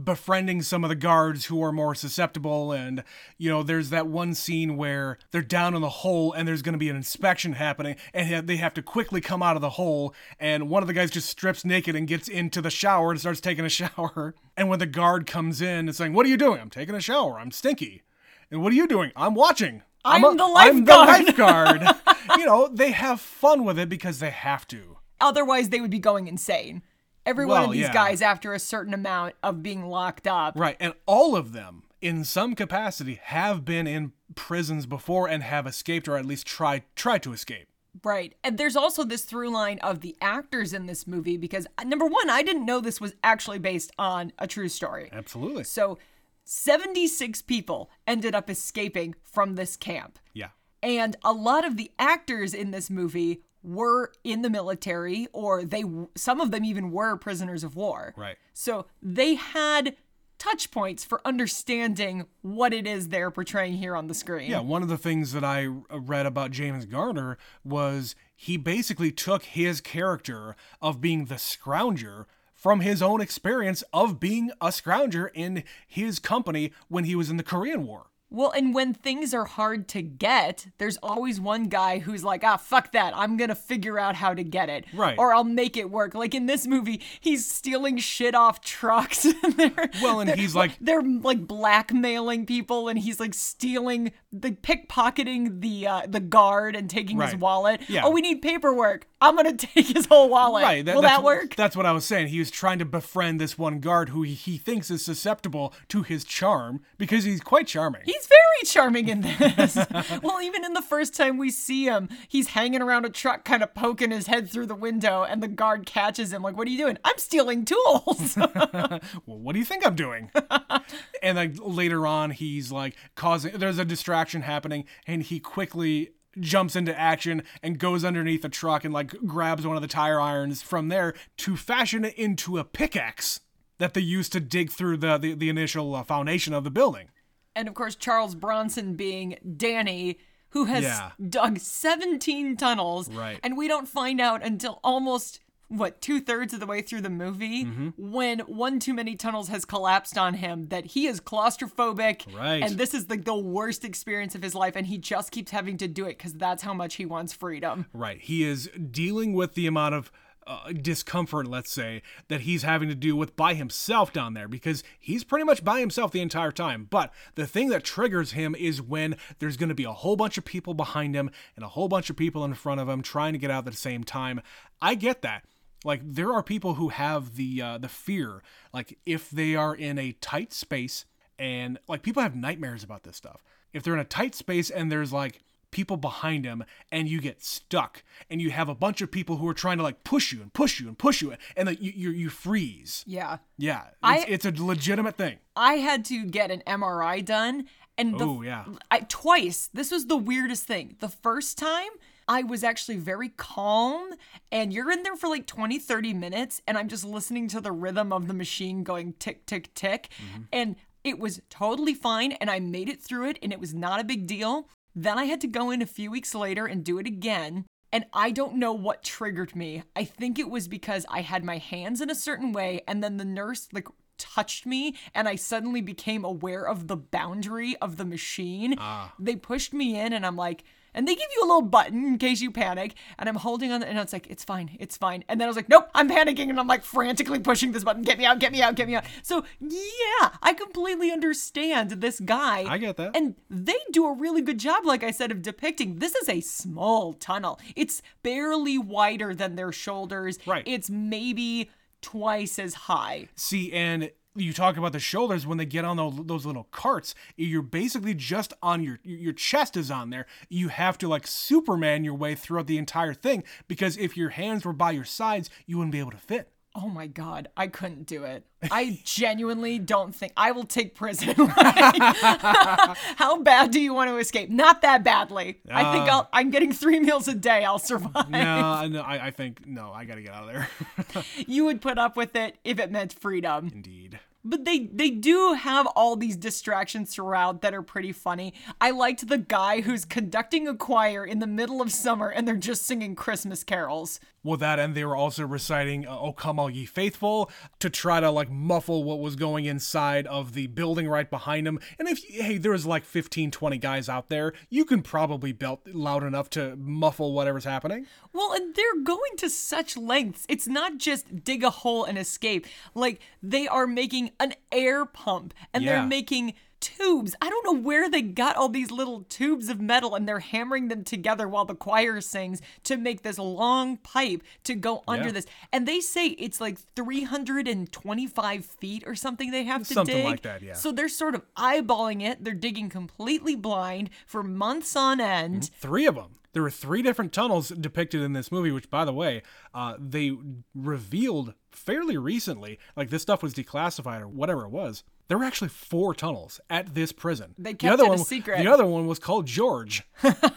[0.03, 3.03] befriending some of the guards who are more susceptible and
[3.37, 6.73] you know there's that one scene where they're down in the hole and there's going
[6.73, 10.13] to be an inspection happening and they have to quickly come out of the hole
[10.39, 13.39] and one of the guys just strips naked and gets into the shower and starts
[13.39, 14.35] taking a shower.
[14.59, 16.59] And when the guard comes in it's saying what are you doing?
[16.59, 17.39] I'm taking a shower.
[17.39, 18.01] I'm stinky.
[18.49, 19.11] And what are you doing?
[19.15, 19.83] I'm watching.
[20.03, 21.95] I'm a- the I'm the lifeguard." lifeguard.
[22.37, 24.97] You know they have fun with it because they have to.
[25.21, 26.81] Otherwise, they would be going insane.
[27.27, 27.93] Every one of these yeah.
[27.93, 30.77] guys, after a certain amount of being locked up, Right.
[30.79, 36.07] And all of them, in some capacity, have been in prisons before and have escaped
[36.07, 37.67] or at least tried tried to escape.
[38.03, 38.35] Right.
[38.43, 42.05] And there's also this through line of the actors in this movie because, uh, number
[42.05, 45.09] one, I didn't know this was actually based on a true story.
[45.11, 45.63] Absolutely.
[45.63, 45.97] So,
[46.45, 50.17] 76 people ended up escaping from this camp.
[50.33, 50.49] Yeah.
[50.81, 55.83] And a lot of the actors in this movie were in the military or they
[56.15, 58.13] some of them even were prisoners of war.
[58.15, 58.37] Right.
[58.53, 59.95] So, they had
[60.37, 64.49] touch points for understanding what it is they're portraying here on the screen.
[64.49, 69.11] Yeah, one of the things that I uh, read about James Garner was he basically
[69.11, 75.29] took his character of being the scrounger from his own experience of being a scrounger
[75.33, 78.07] in his company when he was in the Korean War.
[78.29, 82.57] Well, and when things are hard to get, there's always one guy who's like, ah,
[82.57, 83.13] fuck that.
[83.15, 84.83] I'm going to figure out how to get it.
[84.93, 85.15] Right.
[85.17, 86.13] Or I'll make it work.
[86.13, 89.23] Like in this movie, he's stealing shit off trucks.
[89.43, 94.11] and they're, Well, and they're- he's like- they're like blackmailing people and he's like stealing,
[94.31, 97.81] the pickpocketing the uh, the guard and taking his wallet.
[97.87, 98.01] Yeah.
[98.05, 99.07] Oh, we need paperwork.
[99.21, 100.63] I'm going to take his whole wallet.
[100.63, 100.85] Right.
[100.85, 101.55] Will that's, that work?
[101.55, 102.27] That's what I was saying.
[102.27, 106.03] He was trying to befriend this one guard who he, he thinks is susceptible to
[106.03, 108.01] his charm because he's quite charming.
[108.05, 109.75] He's He's very charming in this.
[110.23, 113.61] well, even in the first time we see him, he's hanging around a truck, kind
[113.61, 116.71] of poking his head through the window, and the guard catches him, like, What are
[116.71, 116.97] you doing?
[117.03, 118.37] I'm stealing tools.
[118.37, 120.31] well, what do you think I'm doing?
[121.21, 126.75] and like later on, he's like causing, there's a distraction happening, and he quickly jumps
[126.75, 130.61] into action and goes underneath the truck and like grabs one of the tire irons
[130.61, 133.41] from there to fashion it into a pickaxe
[133.79, 137.09] that they used to dig through the, the, the initial uh, foundation of the building.
[137.57, 140.19] And of course, Charles Bronson being Danny,
[140.51, 141.11] who has Yeah.
[141.29, 143.09] dug 17 tunnels.
[143.09, 143.39] Right.
[143.43, 147.09] And we don't find out until almost, what, two thirds of the way through the
[147.09, 147.89] movie Mm-hmm.
[148.11, 152.33] when one too many tunnels has collapsed on him that he is claustrophobic.
[152.33, 152.63] Right.
[152.63, 154.75] And this is like the worst experience of his life.
[154.77, 157.85] And he just keeps having to do it because that's how much he wants freedom.
[157.93, 158.21] Right.
[158.21, 160.11] He is dealing with the amount of
[160.47, 164.83] uh, discomfort, let's say, that he's having to do with by himself down there because
[164.99, 166.87] he's pretty much by himself the entire time.
[166.89, 170.37] But the thing that triggers him is when there's going to be a whole bunch
[170.37, 173.33] of people behind him and a whole bunch of people in front of him trying
[173.33, 174.41] to get out at the same time.
[174.81, 175.43] I get that.
[175.83, 178.41] Like there are people who have the uh, the fear,
[178.73, 181.05] like if they are in a tight space
[181.37, 183.43] and like people have nightmares about this stuff.
[183.73, 187.43] If they're in a tight space and there's like people behind him and you get
[187.43, 190.41] stuck and you have a bunch of people who are trying to like push you
[190.41, 193.03] and push you and push you and like you you, you freeze.
[193.07, 193.37] Yeah.
[193.57, 195.37] Yeah, it's, I- it's a legitimate thing.
[195.55, 197.65] I had to get an MRI done,
[197.97, 198.65] and the, Oh, yeah.
[198.91, 199.69] I, twice.
[199.73, 200.95] This was the weirdest thing.
[200.99, 201.89] The first time,
[202.27, 204.11] I was actually very calm,
[204.51, 207.71] and you're in there for like 20, 30 minutes, and I'm just listening to the
[207.71, 210.43] rhythm of the machine going tick, tick, tick, mm-hmm.
[210.51, 213.99] and it was totally fine, and I made it through it, and it was not
[213.99, 214.67] a big deal.
[214.99, 217.67] Then I had to go in a few weeks later and do it again.
[217.93, 219.83] And I don't know what triggered me.
[219.95, 223.17] I think it was because I had my hands in a certain way, and then
[223.17, 228.05] the nurse like touched me, and I suddenly became aware of the boundary of the
[228.05, 228.73] machine.
[228.79, 229.13] Ah.
[229.19, 230.63] They pushed me in, and I'm like,
[230.97, 233.83] and they give you a little button in case you panic, and I'm holding on,
[233.83, 235.23] and it's like, it's fine, it's fine.
[235.29, 238.01] And then I was like, nope, I'm panicking, and I'm like frantically pushing this button,
[238.01, 239.05] get me out, get me out, get me out.
[239.21, 242.65] So yeah, I completely understand this guy.
[242.67, 243.15] I get that.
[243.15, 246.41] And they do a really good job, like I said, of depicting this is a
[246.41, 247.59] small tunnel.
[247.75, 250.39] It's barely wider than their shoulders.
[250.47, 250.63] Right.
[250.65, 251.69] It's maybe
[252.01, 253.27] twice as high.
[253.35, 257.15] See, and you talk about the shoulders when they get on those, those little carts.
[257.35, 260.25] You're basically just on your your chest is on there.
[260.49, 264.65] You have to like Superman your way throughout the entire thing because if your hands
[264.65, 266.51] were by your sides, you wouldn't be able to fit.
[266.79, 268.45] Oh my god, I couldn't do it.
[268.69, 271.33] I genuinely don't think I will take prison.
[271.37, 271.95] Like,
[273.15, 274.49] how bad do you want to escape?
[274.49, 275.59] Not that badly.
[275.71, 276.11] I think uh.
[276.11, 277.65] I'll, I'm getting three meals a day.
[277.65, 278.29] I'll survive.
[278.29, 279.91] No, no, I, I think no.
[279.91, 281.25] I gotta get out of there.
[281.47, 283.71] You would put up with it if it meant freedom.
[283.73, 284.19] Indeed.
[284.49, 288.53] But they they do have all these distractions throughout that are pretty funny.
[288.79, 292.55] I liked the guy who's conducting a choir in the middle of summer and they're
[292.55, 294.21] just singing Christmas carols.
[294.47, 298.21] Well, that and they were also reciting uh, "O Come All Ye Faithful" to try
[298.21, 301.79] to like muffle what was going inside of the building right behind them.
[301.99, 305.81] And if hey, there was like 15, 20 guys out there, you can probably belt
[305.85, 308.07] loud enough to muffle whatever's happening.
[308.31, 310.45] Well, and they're going to such lengths.
[310.47, 312.65] It's not just dig a hole and escape.
[312.95, 315.93] Like they are making an air pump and Yeah.
[315.99, 317.35] they're making tubes.
[317.41, 320.87] I don't know where they got all these little tubes of metal and they're hammering
[320.87, 325.31] them together while the choir sings to make this long pipe to go under Yeah.
[325.33, 325.45] this.
[325.71, 329.93] And they say it's like 325 feet or something they have to dig.
[329.95, 330.25] Something dig.
[330.25, 330.73] like that, yeah.
[330.73, 332.43] So they're sort of eyeballing it.
[332.43, 335.69] They're digging completely blind for months on end.
[335.79, 336.35] Three of them.
[336.53, 339.43] There were three different tunnels depicted in this movie, which, by the way,
[339.75, 340.31] uh, they
[340.73, 342.79] revealed fairly recently.
[342.95, 345.03] Like this stuff was declassified or whatever it was.
[345.27, 347.53] There were actually four tunnels at this prison.
[347.57, 348.59] They the other it a one, secret.
[348.59, 350.03] The other one was called George.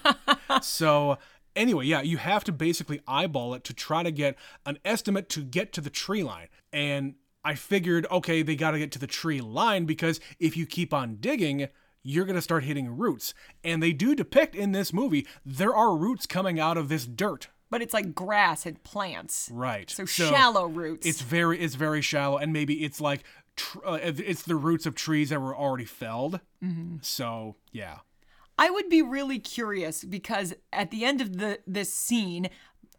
[0.63, 1.19] so
[1.57, 5.43] anyway, yeah, you have to basically eyeball it to try to get an estimate to
[5.43, 6.49] get to the tree line.
[6.73, 10.67] And I figured, okay, they got to get to the tree line because if you
[10.67, 11.69] keep on digging,
[12.03, 13.35] you're going to start hitting roots.
[13.65, 17.49] And they do depict in this movie, there are roots coming out of this dirt.
[17.71, 19.49] But it's like grass and plants.
[19.53, 19.89] Right.
[19.89, 21.07] So, shallow roots.
[21.07, 23.23] It's very it's very shallow and maybe it's like
[23.61, 26.41] tr- uh, it's the roots of trees that were already felled.
[26.65, 26.97] Mm-hmm.
[27.03, 27.99] So, yeah.
[28.59, 32.49] I would be really curious because at the end of the this scene,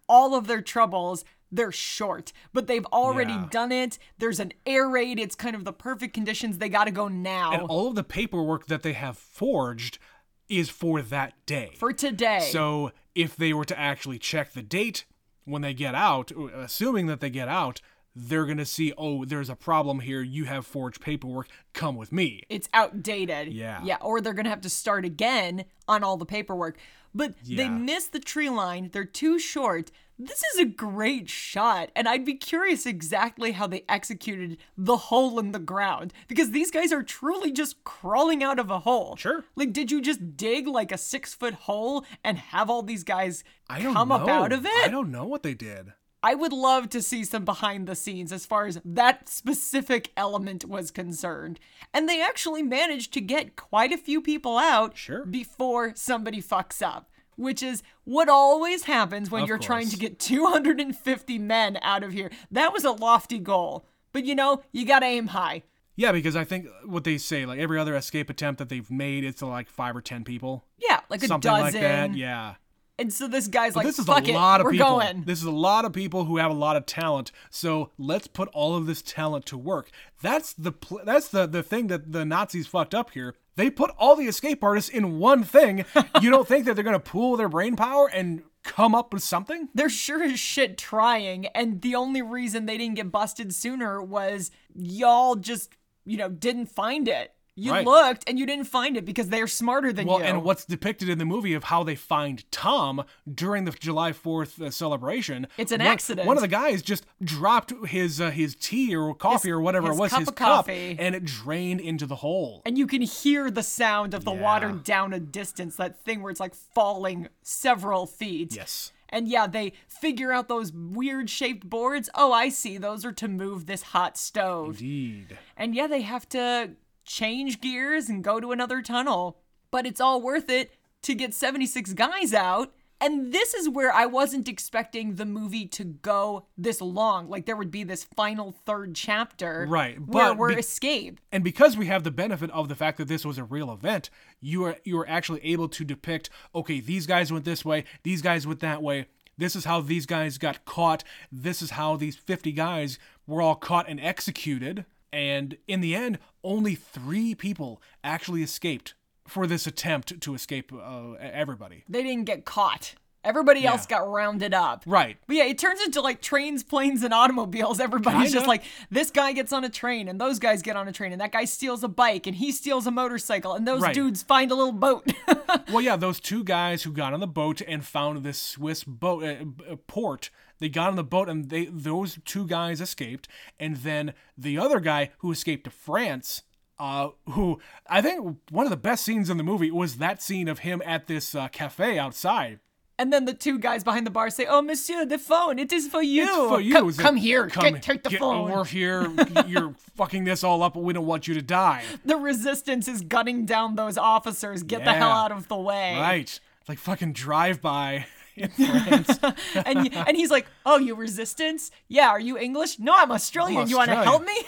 [0.10, 3.47] all of their troubles they're short, but they've already Yeah.
[3.52, 4.00] done it.
[4.17, 5.19] There's an air raid.
[5.19, 6.58] It's kind of the perfect conditions.
[6.60, 10.00] They got to go now And all of the paperwork that they have forged
[10.47, 11.74] is for that day.
[11.78, 12.47] for today.
[12.54, 15.04] So if they were to actually check the date
[15.43, 17.82] when they get out, assuming that they get out,
[18.15, 20.21] they're going to see, oh, there's a problem here.
[20.21, 21.47] You have forged paperwork.
[21.74, 22.43] Come with me.
[22.50, 23.54] It's outdated.
[23.54, 23.82] Yeah.
[23.84, 23.97] Yeah.
[24.02, 26.78] Or they're going to have to start again on all the paperwork.
[27.13, 27.69] But they Yeah.
[27.69, 28.89] miss the tree line.
[28.91, 29.91] They're too short.
[30.19, 31.89] This is a great shot.
[31.95, 36.69] And I'd be curious exactly how they executed the hole in the ground because these
[36.69, 39.15] guys are truly just crawling out of a hole.
[39.15, 39.43] Sure.
[39.56, 43.43] Like, did you just dig like a six foot hole and have all these guys
[43.69, 44.86] I come up out of it?
[44.86, 45.93] I don't know what they did.
[46.24, 50.66] I would love to see some behind the scenes as far as that specific element
[50.66, 51.60] was concerned.
[51.94, 55.26] And they actually managed to get quite a few people out Sure.
[55.26, 60.20] before somebody fucks up, which is what always happens when Of you're trying to get
[60.20, 62.30] 250 men out of here.
[62.52, 63.86] That was a lofty goal.
[64.14, 65.64] But you know, you gotta aim high.
[65.96, 69.24] Yeah, because I think what they say, like every other escape attempt that they've made,
[69.24, 70.66] it's like five or ten people.
[70.78, 71.64] Yeah, like a Something dozen.
[71.64, 72.16] like that.
[72.16, 72.56] Yeah.
[73.02, 74.88] And so this guy's But like, this is fuck a it, lot of we're people.
[75.00, 75.24] going.
[75.24, 77.32] This is a lot of people who have a lot of talent.
[77.50, 79.90] So let's put all of this talent to work.
[80.22, 83.36] That's the pl- that's the the thing that the Nazis fucked up here.
[83.56, 85.84] They put all the escape artists in one thing.
[86.22, 89.70] you don't think that they're gonna pool their brain power and come up with something?
[89.74, 94.52] they're sure as shit trying, and the only reason they didn't get busted sooner was
[94.76, 95.74] y'all just,
[96.06, 97.34] you know, didn't find it.
[97.56, 97.86] You Right.
[97.86, 100.24] looked and you didn't find it because they're smarter than Well, you.
[100.24, 104.14] Well, and what's depicted in the movie of how they find Tom during the July
[104.14, 105.48] Fourth uh, celebration?
[105.58, 106.28] It's an one- accident.
[106.28, 109.92] One of the guys just dropped his uh, his tea or coffee His- or whatever
[109.92, 110.96] it was, cup his of cup, coffee.
[110.98, 112.62] and it drained into the hole.
[112.66, 116.32] and you can hear the sound of the water down a distance, that thing where
[116.32, 118.56] it's like falling several feet.
[118.56, 118.92] Yes.
[119.10, 122.10] And yeah, they figure out those weird shaped boards.
[122.16, 122.78] Oh, I see.
[122.78, 124.80] Those are to move this hot stove.
[124.80, 125.38] Indeed.
[125.58, 126.72] And yeah, they have to
[127.06, 129.38] change gears and go to another tunnel.
[129.70, 130.72] But it's all worth it
[131.04, 132.74] to get 76 guys out.
[133.04, 137.30] And this is where I wasn't expecting the movie to go this long.
[137.30, 139.66] Like there would be this final third chapter.
[139.68, 141.24] Right, Where but we're be- escaped.
[141.32, 144.12] And because we have the benefit of the fact that this was a real event,
[144.40, 148.22] you are you are actually able to depict, okay, these guys went this way, these
[148.22, 149.08] guys went that way.
[149.36, 151.04] This is how these guys got caught.
[151.32, 154.86] This is how these 50 guys were all caught and executed.
[155.12, 158.93] And in the end, only 3 people actually escaped
[159.27, 161.84] for this attempt to escape uh, everybody.
[161.88, 162.95] They didn't get caught.
[163.24, 164.84] Everybody else got rounded up.
[164.88, 165.18] Right.
[165.28, 167.80] But yeah, it turns into like trains, planes, and automobiles.
[167.80, 168.48] Everybody's just Kinda.
[168.50, 171.22] like, this guy gets on a train, and those guys get on a train, and
[171.22, 173.94] that guy steals a bike, and he steals a motorcycle, and those Right.
[173.94, 175.12] dudes find a little boat.
[175.72, 179.24] Well, yeah, those two guys who got on the boat and found this Swiss boat
[179.24, 180.30] uh, uh, port.
[180.60, 183.28] They got on the boat and they those two guys escaped,
[183.60, 186.44] and then the other guy who escaped to France.
[186.80, 190.48] Uh, who I think one of the best scenes in the movie was that scene
[190.48, 192.60] of him at this uh, cafe outside.
[193.02, 195.58] And then the two guys behind the bar say, "Oh, Monsieur, the phone.
[195.58, 196.22] It is for you.
[196.24, 196.74] It's for you.
[196.76, 197.48] Come, come here.
[197.48, 199.12] Come, get, take the get phone." over here.
[199.48, 201.84] You're fucking this all up, but we don't want you to die.
[202.06, 204.62] The resistance is gunning down those officers.
[204.62, 205.98] Get the hell out of the way.
[205.98, 206.40] Right?
[206.60, 208.06] It's like fucking drive by
[208.43, 209.19] in France.
[209.65, 211.71] and and he's like, "Oh, you resistance?
[211.88, 212.10] Yeah.
[212.10, 212.80] Are you English?
[212.80, 213.67] No, I'm Australian.
[213.69, 214.45] you want to help me?"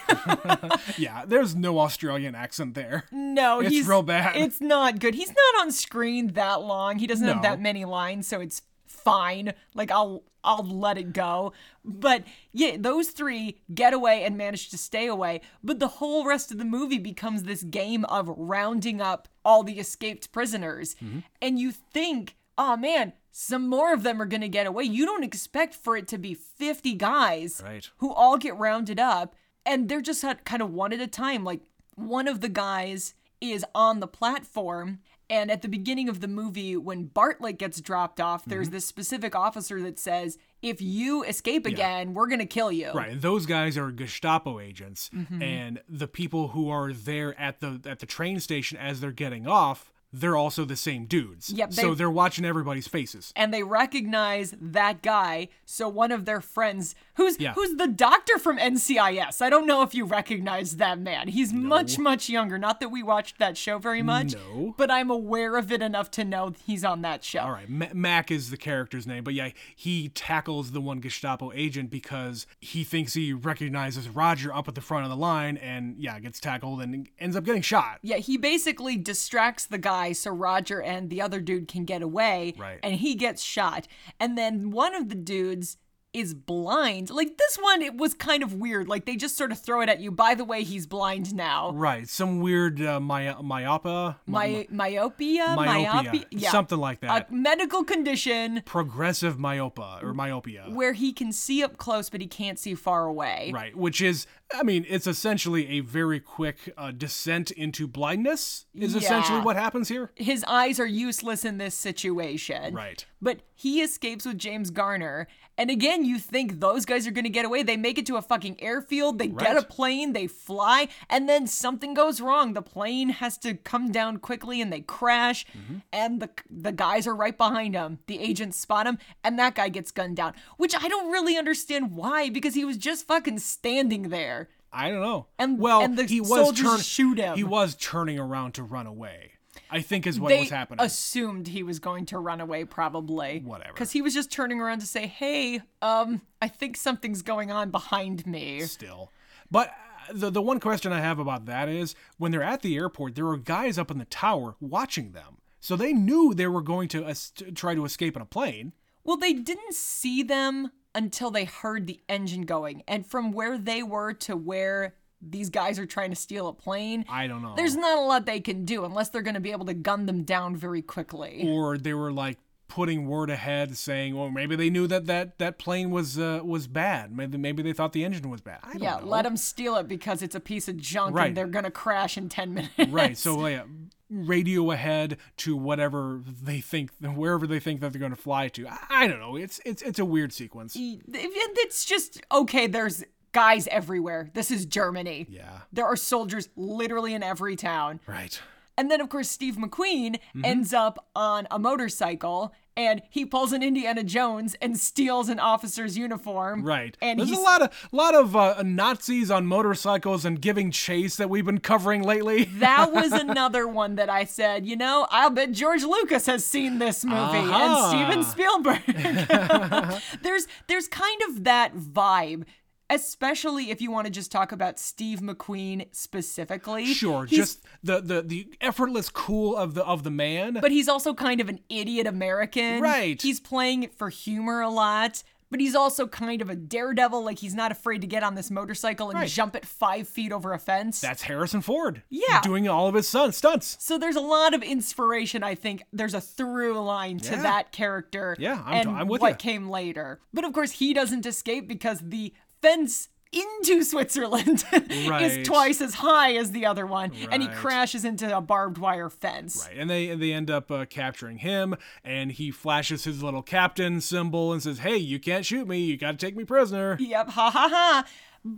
[0.97, 3.05] yeah, there's no Australian accent there.
[3.11, 4.35] No, It's he's real bad.
[4.35, 5.15] It's not good.
[5.15, 6.99] He's not on screen that long.
[6.99, 9.53] He doesn't have that many lines, so it's fine.
[9.73, 11.53] Like I'll I'll let it go.
[11.83, 15.41] But yeah, those three get away and manage to stay away.
[15.63, 19.79] But the whole rest of the movie becomes this game of rounding up all the
[19.79, 20.95] escaped prisoners.
[20.95, 21.19] Mm-hmm.
[21.41, 24.83] And you think, oh man, some more of them are gonna get away.
[24.83, 27.89] You don't expect for it to be 50 guys Right.
[27.97, 31.61] who all get rounded up and they're just kind of one at a time like
[31.95, 36.77] one of the guys is on the platform and at the beginning of the movie
[36.77, 38.73] when Bartlett gets dropped off there's Mm-hmm.
[38.75, 43.45] this specific officer that says if you escape again we're gonna kill you Right, those
[43.47, 45.41] guys are Gestapo agents, Mm-hmm.
[45.41, 49.47] and the people who are there at the at the train station as they're getting
[49.47, 51.49] off, they're also the same dudes.
[51.49, 53.33] Yep, so they- they're watching everybody's faces.
[53.35, 57.53] and they recognize that guy so one of their friends who's Yeah.
[57.53, 61.97] who's the doctor from NCIS I don't know if you recognize that man he's much
[61.97, 64.73] much younger not that we watched that show very much No.
[64.77, 67.87] but I'm aware of it enough to know he's on that show All right, Ma-
[67.93, 72.83] Mac is the character's name, but yeah, he tackles the one Gestapo agent because he
[72.83, 76.81] thinks he recognizes Roger up at the front of the line, and yeah, gets tackled
[76.81, 77.99] and ends up getting shot.
[78.01, 82.53] Yeah, he basically distracts the guy so Roger and the other dude can get away.
[82.57, 82.79] Right.
[82.83, 83.87] And he gets shot.
[84.19, 85.77] And then one of the dudes
[86.13, 87.09] is blind.
[87.09, 88.87] Like this one, it was kind of weird.
[88.87, 90.11] Like they just sort of throw it at you.
[90.11, 91.71] By the way, he's blind now.
[91.71, 97.29] Right, some weird uh, my- myopia, My myopia, myopia, yeah, something like that.
[97.29, 100.65] a medical condition Progressive myopia or myopia.
[100.69, 103.51] where he can see up close, but he can't see far away.
[103.53, 108.95] Right, which is, I mean, it's essentially a very quick uh, descent into blindness, is
[108.95, 110.11] essentially what happens here.
[110.15, 112.73] His eyes are useless in this situation.
[112.75, 113.05] Right.
[113.21, 115.27] But he escapes with James Garner.
[115.57, 117.63] And again, you think those guys are going to get away.
[117.63, 119.19] They make it to a fucking airfield.
[119.19, 120.13] They get a plane.
[120.13, 120.87] They fly.
[121.09, 122.53] And then something goes wrong.
[122.53, 125.45] The plane has to come down quickly and they crash.
[125.47, 125.77] Mm-hmm.
[125.91, 127.99] And the, the guys are right behind them.
[128.07, 128.97] The agents spot him.
[129.23, 130.33] And that guy gets gunned down.
[130.57, 134.49] Which I don't really understand why because he was just fucking standing there.
[134.71, 135.27] I don't know.
[135.37, 137.35] And- well, and the he was turn- shoot him.
[137.37, 139.33] He was turning around to run away.
[139.69, 140.83] I think is what they was happening.
[140.85, 143.73] assumed he was going to run away probably Whatever.
[143.73, 147.69] because he was just turning around to say hey um i think something's going on
[147.71, 149.11] behind me still.
[149.51, 149.69] But
[150.09, 153.15] uh, the the one question I have about that is when they're at the airport,
[153.15, 155.37] there are guys up in the tower watching them.
[155.59, 157.13] So they knew they were going to
[157.55, 158.73] try to escape in a plane.
[159.03, 163.81] well they didn't see them until they heard the engine going and from where they
[163.81, 164.95] were to where
[165.29, 167.53] these guys are trying to steal a plane I don't know.
[167.55, 170.05] there's not a lot they can do unless they're going to be able to gun
[170.05, 172.37] them down very quickly or they were like
[172.69, 176.65] putting word ahead saying, well, maybe they knew that that, that plane was uh, was
[176.65, 177.15] bad.
[177.15, 178.59] Maybe maybe they thought the engine was bad.
[178.63, 179.05] I don't yeah know.
[179.05, 181.27] let them steal it because it's a piece of junk Right.
[181.27, 183.15] and they're going to crash in 10 minutes Right.
[183.15, 183.63] So yeah,
[184.09, 188.67] radio ahead to whatever they think, wherever they think that they're going to fly to.
[188.67, 189.35] I, I don't know.
[189.35, 190.75] It's it's it's a weird sequence.
[190.75, 195.59] it's just okay there's guys everywhere this is germany Yeah.
[195.73, 198.39] there are soldiers literally in every town Right.
[198.77, 200.45] and then of course steve mcqueen Mm-hmm.
[200.45, 205.95] ends up on a motorcycle and he pulls an indiana jones and steals an officer's
[205.97, 206.95] uniform Right.
[207.01, 211.15] and There's he's a lot of lot of uh, Nazis on motorcycles and giving chase
[211.17, 212.45] that we've been covering lately.
[212.55, 216.79] that was another one that I said, you know, I'll bet George Lucas has seen
[216.79, 217.53] this movie Uh-huh.
[217.63, 220.01] and Steven Spielberg.
[220.23, 222.45] there's there's kind of that vibe.
[222.89, 226.85] Especially if you want to just talk about Steve McQueen specifically.
[226.93, 230.59] Sure, He's- just the, the the effortless cool of the of the man.
[230.61, 232.81] but he's also kind of an idiot American.
[232.81, 233.21] Right.
[233.21, 235.23] He's playing it for humor a lot.
[235.51, 238.49] But he's also kind of a daredevil, like he's not afraid to get on this
[238.49, 239.29] motorcycle and Right.
[239.29, 240.99] jump it five feet over a fence.
[240.99, 242.01] That's Harrison Ford.
[242.09, 242.41] Yeah.
[242.41, 243.77] Doing all of his stunts.
[243.79, 245.43] So there's a lot of inspiration.
[245.43, 247.41] I think there's a through line to Yeah.
[247.43, 248.35] that character.
[248.39, 249.35] Yeah, I'm- and I'm with what ya.
[249.35, 250.21] came later.
[250.33, 254.63] But of course, he doesn't escape because the fence into Switzerland
[255.07, 255.21] Right.
[255.23, 259.09] is twice as high as the other one, and he crashes into a barbed wire
[259.09, 259.65] fence.
[259.67, 263.41] Right, and they and they end up uh, capturing him, and he flashes his little
[263.41, 265.79] captain symbol and says, "Hey, you can't shoot me.
[265.79, 268.05] You got to take me prisoner." Yep, ha ha ha.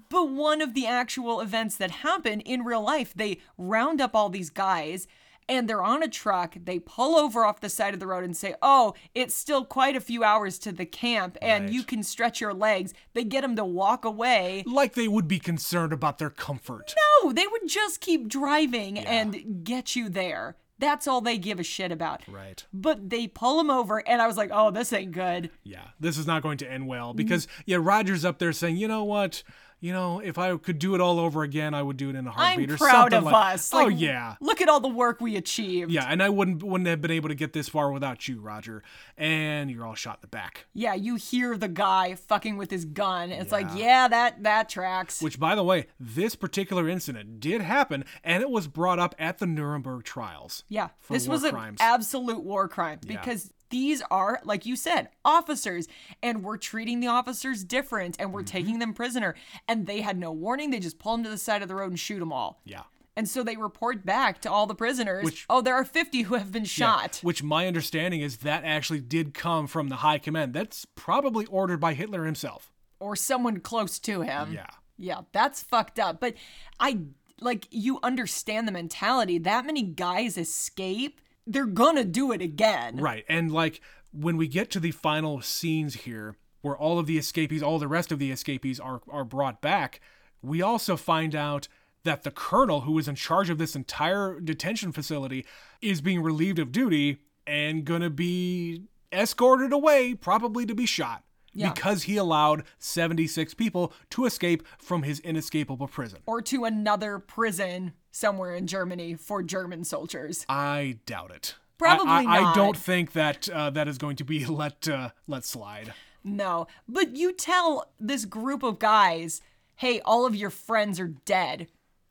[0.10, 4.30] But one of the actual events that happen in real life, they round up all
[4.30, 5.08] these guys
[5.48, 6.56] and they're on a truck.
[6.64, 9.96] They pull over off the side of the road and say, Oh, it's still quite
[9.96, 11.74] a few hours to the camp and Right.
[11.74, 12.94] you can stretch your legs.
[13.14, 14.64] They get them to walk away.
[14.66, 16.94] Like they would be concerned about their comfort.
[17.24, 20.58] No, they would just keep driving and get you there.
[20.78, 22.22] That's all they give a shit about.
[22.28, 22.66] Right.
[22.74, 25.50] But they pull him over, and I was like, oh, this ain't good.
[25.64, 27.16] Yeah, this is not going to end well mm.
[27.16, 29.44] because yeah, Roger's up there saying, "You know what?
[29.82, 32.26] You know, if I could do it all over again, I would do it in
[32.26, 33.70] a heartbeat I'm or proud something of like- us.
[33.74, 34.36] oh yeah.
[34.42, 35.92] Look at all the work we achieved.
[35.92, 38.82] Yeah, and I wouldn't wouldn't have been able to get this far without you, Roger.
[39.18, 40.66] And you're all shot in the back.
[40.74, 43.32] Yeah, you hear the guy fucking with his gun.
[43.32, 45.22] It's like, yeah, that that tracks.
[45.22, 49.38] Which, by the way, this particular incident did happen, and it was brought up at
[49.38, 50.64] the Nuremberg trials.
[50.68, 51.78] yeah, for this was an crimes.
[51.82, 55.88] absolute war crime because these are, like you said, officers,
[56.22, 58.46] and we're treating the officers different, and we're Mm-hmm.
[58.58, 59.36] taking them prisoner,
[59.68, 60.70] and they had no warning.
[60.72, 62.62] They just pull them to the side of the road and shoot them all.
[62.66, 62.84] Yeah.
[63.18, 65.24] And so they report back to all the prisoners.
[65.24, 67.20] Which- oh, there are 50 who have been Yeah, shot.
[67.24, 70.54] Which my understanding is that actually did come from the high command.
[70.54, 72.72] That's probably ordered by Hitler himself.
[73.00, 74.54] or someone close to him.
[74.54, 74.68] Yeah.
[74.98, 76.20] Yeah, that's fucked up.
[76.22, 76.36] But
[76.80, 77.00] I
[77.42, 79.38] like you understand the mentality.
[79.38, 82.98] That many guys escape, they're gonna do it again.
[82.98, 83.26] Right.
[83.28, 83.82] And like
[84.12, 87.88] when we get to the final scenes here, where all of the escapees, all the
[87.88, 90.02] rest of the escapees are, are brought back,
[90.42, 91.68] we also find out
[92.04, 95.46] that the colonel who is in charge of this entire detention facility
[95.82, 101.24] is being relieved of duty and gonna be escorted away, probably to be shot.
[101.56, 101.72] Yeah.
[101.72, 106.20] Because he allowed 76 people to escape from his inescapable prison.
[106.26, 110.46] Or to another prison somewhere in Germany for German soldiers.
[110.50, 111.56] I doubt it.
[111.78, 115.10] Probably I, I, I don't think that uh, that is going to be let uh,
[115.28, 115.94] let slide.
[116.24, 116.68] No.
[116.88, 119.42] But you tell this group of guys,
[119.76, 121.68] hey, all of your friends are dead.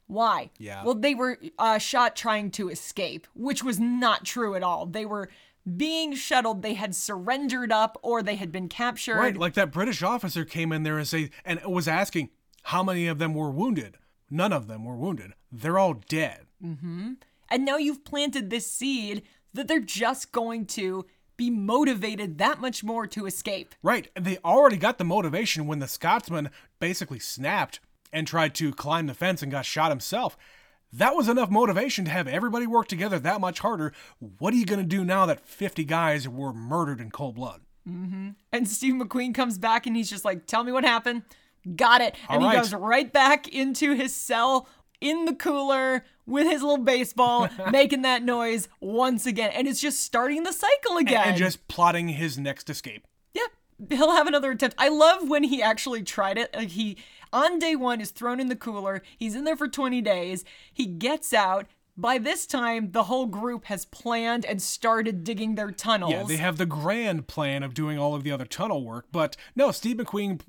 [0.06, 0.50] Why?
[0.58, 0.84] Yeah.
[0.84, 4.86] Well, they were uh, shot trying to escape, which was not true at all.
[4.86, 5.30] They were
[5.76, 6.62] being shuttled.
[6.62, 9.16] They had surrendered up or they had been captured.
[9.16, 12.30] Right, like that British officer came in there and say and was asking
[12.64, 13.98] how many of them were wounded.
[14.30, 15.32] None of them were wounded.
[15.52, 16.46] They're all dead.
[16.62, 17.12] Mm-hmm.
[17.50, 21.06] And now you've planted this seed that they're just going to
[21.36, 23.74] be motivated that much more to escape.
[23.82, 27.80] Right, they already got the motivation when the Scotsman basically snapped
[28.12, 30.36] and tried to climb the fence and got shot himself.
[30.96, 33.92] That was enough motivation to have everybody work together that much harder.
[34.38, 37.62] What are you going to do now that 50 guys were murdered in cold blood?
[37.88, 38.30] Mm-hmm.
[38.52, 41.22] And Steve McQueen comes back and he's just like, Tell me what happened.
[41.74, 42.14] Got it.
[42.28, 42.62] And All he right.
[42.62, 44.68] goes right back into his cell
[45.00, 49.50] in the cooler with his little baseball, making that noise once again.
[49.50, 51.28] And it's just starting the cycle again.
[51.28, 53.06] And just plotting his next escape.
[53.34, 53.46] Yeah,
[53.90, 54.76] he'll have another attempt.
[54.78, 56.54] I love when he actually tried it.
[56.54, 56.98] Like he
[57.34, 59.02] on day 1 is thrown in the cooler.
[59.18, 60.44] He's in there for 20 days.
[60.72, 61.66] He gets out.
[61.96, 66.12] By this time, the whole group has planned and started digging their tunnels.
[66.12, 69.36] Yeah, they have the grand plan of doing all of the other tunnel work, but
[69.54, 70.40] no, Steve McQueen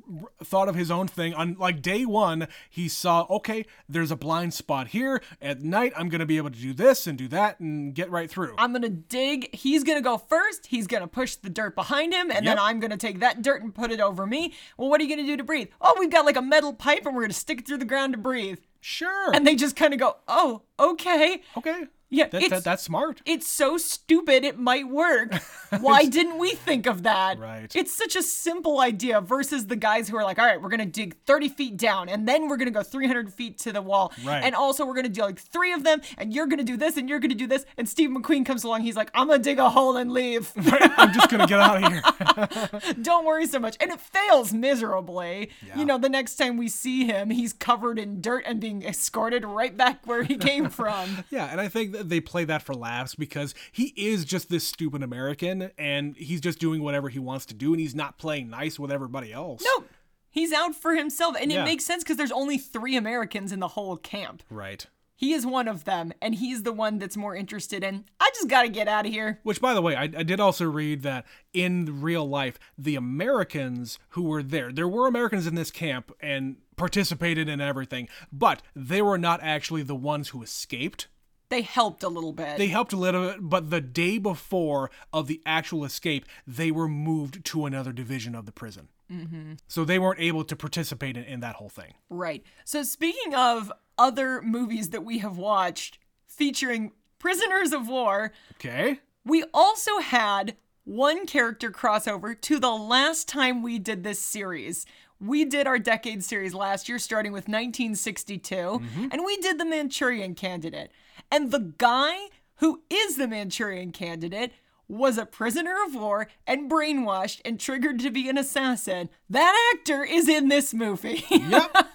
[0.44, 1.36] thought of his own thing.
[1.36, 5.22] On like day one, he saw, okay, there's a blind spot here.
[5.40, 8.30] At night, I'm gonna be able to do this and do that and get right
[8.30, 8.56] through.
[8.58, 9.56] I'm gonna dig.
[9.56, 10.66] He's gonna go first.
[10.68, 13.74] He's gonna push the dirt behind him, and then I'm gonna take that dirt and
[13.74, 14.54] put it over me.
[14.78, 15.68] Well, what are you gonna do to breathe?
[15.80, 18.14] Oh, we've got like a metal pipe, and we're gonna stick it through the ground
[18.14, 18.58] to breathe.
[18.88, 19.34] Sure.
[19.34, 21.86] And they just kind of go, "Oh, okay." okay.
[22.10, 23.22] Yeah, That, that, that's smart.
[23.26, 25.34] It's so stupid it might work.
[25.82, 27.40] Why didn't we think of that?
[27.40, 27.76] Right.
[27.76, 30.80] It's such a simple idea versus the guys who are like, all right, we're going
[30.80, 33.82] to dig 30 feet down and then we're going to go 300 feet to the
[33.82, 34.14] wall.
[34.24, 34.44] Right.
[34.44, 36.78] And also, we're going to do like three of them and you're going to do
[36.78, 37.66] this and you're going to do this.
[37.78, 38.82] And Steve McQueen comes along.
[38.82, 40.52] He's like, I'm going to dig a hole and leave.
[40.98, 42.94] I'm just gonna get out of here.
[43.02, 43.78] Don't worry so much.
[43.80, 45.50] And it fails miserably.
[45.66, 45.80] Yeah.
[45.80, 49.46] You know, the next time we see him, he's covered in dirt and being escorted
[49.46, 51.24] right back where he came from.
[51.30, 54.68] yeah, and I think that they play that for laughs because he is just this
[54.68, 58.50] stupid American and he's just doing whatever he wants to do and he's not playing
[58.50, 59.64] nice with everybody else.
[59.64, 59.86] No,
[60.30, 61.36] he's out for himself.
[61.40, 61.62] And Yeah.
[61.62, 64.44] it makes sense because there's only three Americans in the whole camp.
[64.50, 64.86] Right.
[65.18, 68.50] He is one of them, and he's the one that's more interested in, I just
[68.50, 69.40] gotta get out of here.
[69.44, 73.98] Which, by the way, I, I did also read that in real life, the Americans
[74.10, 79.02] who were there, there were Americans in this camp and participated in everything, but they
[79.02, 81.08] were not actually the ones who escaped.
[81.50, 82.58] They helped a little bit.
[82.58, 86.88] They helped a little bit, but the day before of the actual escape, they were
[86.88, 88.90] moved to another division of the prison.
[89.12, 89.54] Mm-hmm.
[89.68, 91.94] So they weren't able to participate in, in that whole thing.
[92.10, 92.44] right.
[92.66, 99.00] So, speaking of other movies that we have watched featuring prisoners of war, Okay.
[99.24, 104.86] we also had one character crossover to the last time we did this series.
[105.20, 108.82] We did our decade series last year, starting with 1962,
[109.12, 110.92] and we did the Manchurian Candidate.
[111.36, 112.30] And the guy
[112.60, 114.54] who is the Manchurian Candidate
[114.88, 119.10] was a prisoner of war and brainwashed and triggered to be an assassin.
[119.30, 121.26] That actor is in this movie.
[121.30, 121.76] Yep.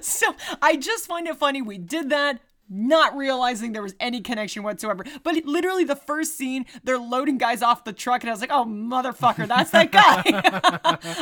[0.00, 4.62] So I just find it funny we did that, not realizing there was any connection
[4.62, 5.04] whatsoever.
[5.22, 8.50] But literally, the first scene, they're loading guys off the truck, and I was like,
[8.52, 10.22] oh, motherfucker, that's that guy.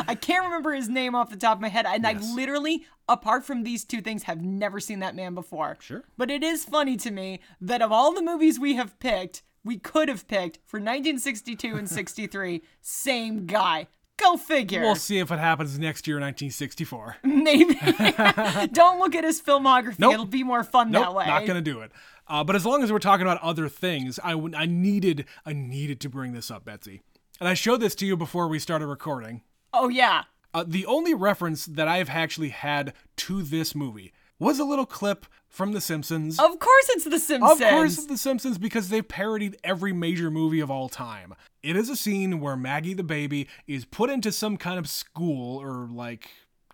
[0.07, 1.85] I can't remember his name off the top of my head.
[1.85, 5.77] And I literally, apart from these two things, have never seen that man before.
[5.79, 6.03] Sure.
[6.17, 9.77] But it is funny to me that of all the movies we have picked, we
[9.77, 13.87] could have picked for 1962 and 63, same guy.
[14.17, 14.81] Go figure.
[14.81, 17.17] we'll see if it happens next year, 1964.
[17.23, 17.73] Maybe.
[18.71, 19.99] Don't look at his filmography.
[19.99, 20.13] Nope.
[20.13, 21.25] It'll be more fun that Nope, way.
[21.25, 21.91] not gonna do it.
[22.27, 25.53] Uh, but as long as we're talking about other things, I, w- I needed I
[25.53, 27.01] needed to bring this up, Betsy,
[27.39, 29.41] and I showed this to you before we started recording.
[29.73, 30.23] Oh yeah.
[30.53, 35.25] Uh, the only reference that I've actually had to this movie was a little clip
[35.49, 36.39] from The Simpsons.
[36.39, 37.51] Of course it's The Simpsons.
[37.61, 41.33] Of course, it's The Simpsons because they've parodied every major movie of all time.
[41.65, 45.59] It is a scene where Maggie the baby is put into some kind of school
[45.61, 46.29] or like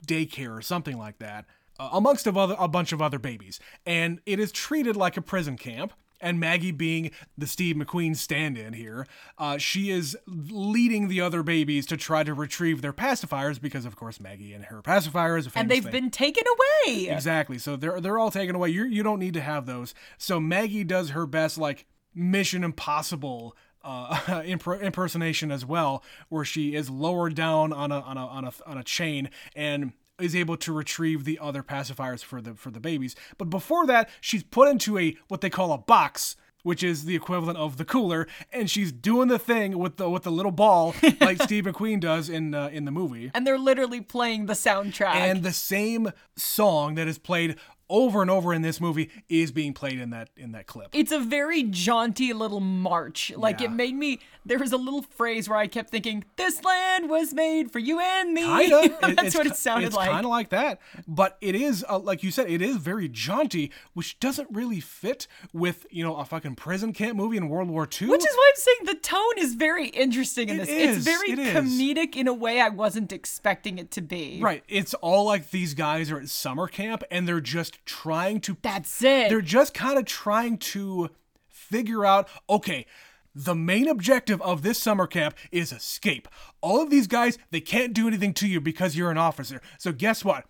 [0.05, 1.45] daycare or something like that,
[1.79, 5.21] uh, amongst of other, a bunch of other babies, and it is treated like a
[5.21, 5.93] prison camp.
[6.23, 9.07] And Maggie, being the Steve McQueen stand-in here,
[9.39, 13.95] uh, she is leading the other babies to try to retrieve their pacifiers because, of
[13.95, 15.91] course, Maggie and her pacifier is a famous And they've thing.
[15.91, 17.07] been taken away.
[17.09, 17.57] Exactly.
[17.57, 18.69] So they're they're all taken away.
[18.69, 19.95] You you don't need to have those.
[20.19, 26.75] So Maggie does her best like Mission Impossible uh, imp- impersonation as well, where she
[26.75, 30.57] is lowered down on a on a on a on a chain and is able
[30.57, 33.15] to retrieve the other pacifiers for the for the babies.
[33.37, 37.15] But before that, she's put into a what they call a box which is the
[37.15, 40.93] equivalent of the cooler, and she's doing the thing with the with the little ball
[41.21, 43.31] like Steve McQueen does in uh, in the movie.
[43.33, 45.15] And they're literally playing the soundtrack.
[45.15, 47.55] And the same song that is played
[47.91, 50.87] over and over in this movie is being played in that in that clip.
[50.93, 53.31] it's a very jaunty little march.
[53.35, 53.67] Like Yeah.
[53.67, 54.19] it made me.
[54.45, 57.99] There was a little phrase where I kept thinking, "This land was made for you
[57.99, 58.97] and me." Kinda.
[59.01, 60.09] That's it's what it sounded it's like.
[60.09, 63.69] kind of like that, but it is uh, like you said, it is very jaunty,
[63.93, 67.83] which doesn't really fit with you know a fucking prison camp movie in World War
[68.01, 68.07] II.
[68.07, 70.69] Which is why I'm saying the tone is very interesting in It this.
[70.69, 74.39] is, It's very it comedic in a way I wasn't expecting it to be.
[74.41, 74.63] right.
[74.67, 79.01] It's all like these guys are at summer camp and they're just trying to That's
[79.03, 79.29] it.
[79.29, 81.09] they're just kind of trying to
[81.49, 82.85] figure out okay
[83.33, 86.27] the main objective of this summer camp is escape
[86.61, 89.91] all of these guys they can't do anything to you because you're an officer so
[89.91, 90.45] guess what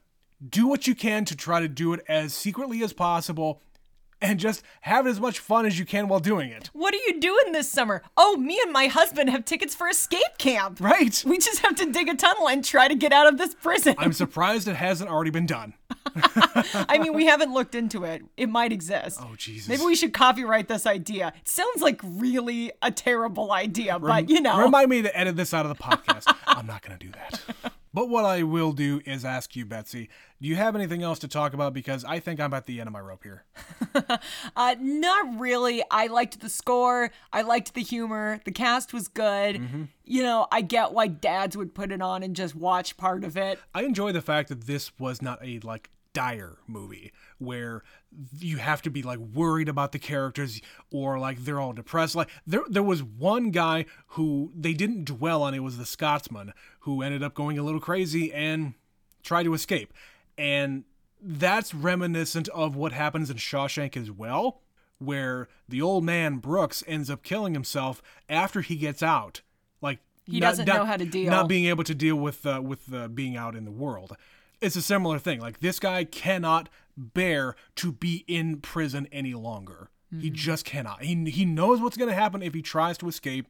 [0.47, 3.61] do what you can to try to do it as secretly as possible
[4.23, 7.19] and just have as much fun as you can while doing it what are you
[7.19, 8.03] doing this summer?
[8.17, 10.79] Oh, me and my husband have tickets for escape camp.
[10.79, 13.53] right We just have to dig a tunnel and try to get out of this
[13.55, 13.95] prison.
[13.97, 15.73] i'm surprised it hasn't already been done
[16.15, 18.23] I mean, we haven't looked into it.
[18.37, 19.19] It might exist.
[19.21, 21.33] oh jesus Maybe we should copyright this idea.
[21.41, 24.59] It sounds like really a terrible idea, but you know.
[24.59, 26.33] Remind me to edit this out of the podcast.
[26.47, 27.73] I'm not going to do that.
[27.93, 30.09] But what I will do is ask you, Betsy,
[30.41, 31.73] do you have anything else to talk about?
[31.73, 33.43] Because I think I'm at the end of my rope here.
[34.55, 35.83] Uh, not really.
[35.91, 37.11] I liked the score.
[37.33, 38.39] I liked the humor.
[38.45, 39.57] The cast was good.
[39.57, 39.83] Mm-hmm.
[40.05, 43.35] You know, I get why dads would put it on and just watch part of
[43.35, 43.59] it.
[43.73, 47.83] I enjoy the fact that this was not a like dire movie where
[48.39, 52.29] you have to be like worried about the characters or like they're all depressed like
[52.45, 57.01] there there was one guy who they didn't dwell on it was the Scotsman who
[57.01, 58.73] ended up going a little crazy and
[59.23, 59.93] tried to escape
[60.37, 60.83] and
[61.21, 64.61] that's reminiscent of what happens in Shawshank as well
[64.99, 69.41] where the old man Brooks ends up killing himself after he gets out
[69.81, 71.29] like He doesn't know how to deal.
[71.31, 74.15] not being able to deal with uh, with uh, being out in the world.
[74.61, 75.39] It's a similar thing.
[75.41, 79.89] Like this guy cannot bear to be in prison any longer.
[80.11, 80.35] He Mm-hmm.
[80.35, 81.03] just cannot.
[81.03, 83.47] He he knows what's going to happen if he tries to escape,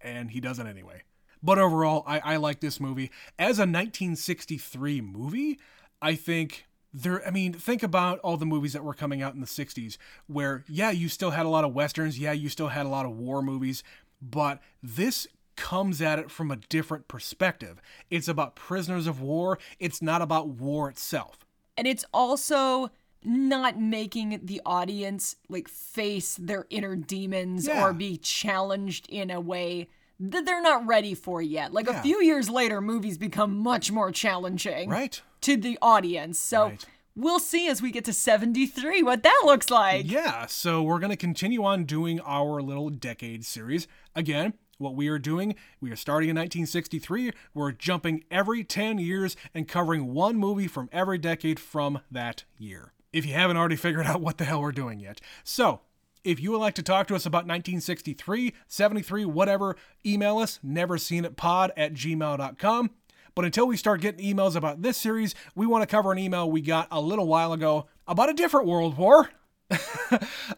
[0.00, 1.02] and he doesn't anyway.
[1.42, 5.58] But overall, I, I like this movie as a 1963 movie.
[6.00, 7.26] I think there.
[7.26, 9.96] I mean, think about all the movies that were coming out in the 60s,
[10.28, 12.18] where yeah, you still had a lot of westerns.
[12.18, 13.82] Yeah, you still had a lot of war movies,
[14.22, 15.26] but this
[15.56, 17.80] comes at it from a different perspective.
[18.10, 19.58] It's about prisoners of war.
[19.78, 21.38] It's not about war itself.
[21.76, 22.90] And it's also
[23.24, 27.82] not making the audience like face their inner demons Yeah.
[27.84, 29.88] or be challenged in a way
[30.20, 31.72] that they're not ready for yet.
[31.72, 35.20] Like a few years later, movies become much more challenging Right.
[35.40, 36.38] to the audience.
[36.38, 36.84] So Right.
[37.16, 40.08] we'll see as we get to 73 what that looks like.
[40.08, 43.88] Yeah, so we're going to continue on doing our little decade series.
[44.14, 47.32] Again, what we are doing, we are starting in 1963.
[47.52, 52.92] We're jumping every 10 years and covering one movie from every decade from that year.
[53.12, 55.20] If you haven't already figured out what the hell we're doing yet.
[55.42, 55.80] So,
[56.24, 61.70] if you would like to talk to us about 1963, 73, whatever, email us, neverseenitpod
[61.76, 62.90] at gmail.com.
[63.34, 66.50] But until we start getting emails about this series, we want to cover an email
[66.50, 69.30] we got a little while ago about a different World War.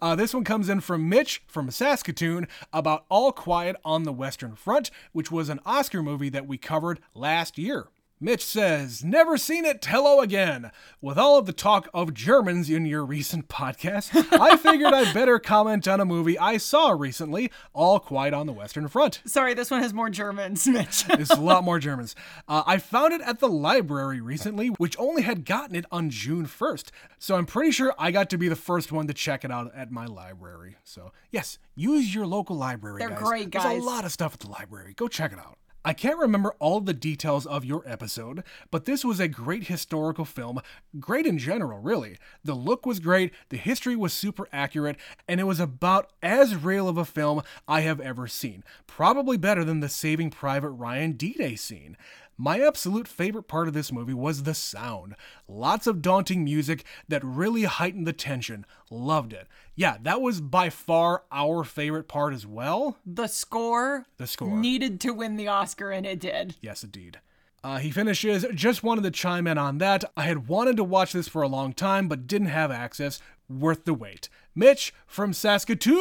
[0.03, 4.55] Uh, this one comes in from Mitch from Saskatoon about All Quiet on the Western
[4.55, 7.87] Front, which was an Oscar movie that we covered last year.
[8.19, 10.71] Mitch says, Never seen it, hello again.
[11.03, 15.39] With all of the talk of Germans in your recent podcast, I figured I'd better
[15.39, 19.21] comment on a movie I saw recently, All Quiet on the Western Front.
[19.27, 21.05] Sorry, this one has more Germans, Mitch.
[21.11, 22.15] It's a lot more Germans.
[22.49, 26.47] Uh, I found it at the library recently, which only had gotten it on June
[26.47, 26.89] 1st.
[27.19, 29.71] So I'm pretty sure I got to be the first one to check it out
[29.75, 30.77] at my library.
[30.85, 33.01] So, yes, use your local library.
[33.01, 33.23] They're guys.
[33.23, 34.95] great, There's a lot of stuff at the library.
[34.97, 35.59] Go check it out.
[35.87, 40.25] I can't remember all the details of your episode, but this was a great historical
[40.25, 40.59] film.
[40.99, 42.19] Great in general, really.
[42.43, 44.97] The look was great, the history was super accurate,
[45.29, 48.65] and it was about as real of a film I have ever seen.
[48.89, 51.97] Probably better than the Saving Private Ryan D Day scene.
[52.39, 55.15] My absolute favorite part of this movie was the sound.
[55.49, 58.67] Lots of daunting music that really heightened the tension.
[58.91, 59.47] Loved it.
[59.75, 62.99] Yeah, that was by far our favorite part as well.
[63.07, 64.55] the score The score.
[64.57, 66.57] needed to win the Oscar, and it did.
[66.61, 67.21] Yes, indeed.
[67.65, 70.05] Uh, he finishes, just wanted to chime in on that.
[70.17, 73.21] I had wanted to watch this for a long time, but didn't have access.
[73.49, 74.29] Worth the wait.
[74.55, 75.97] Mitch from Saskatoon.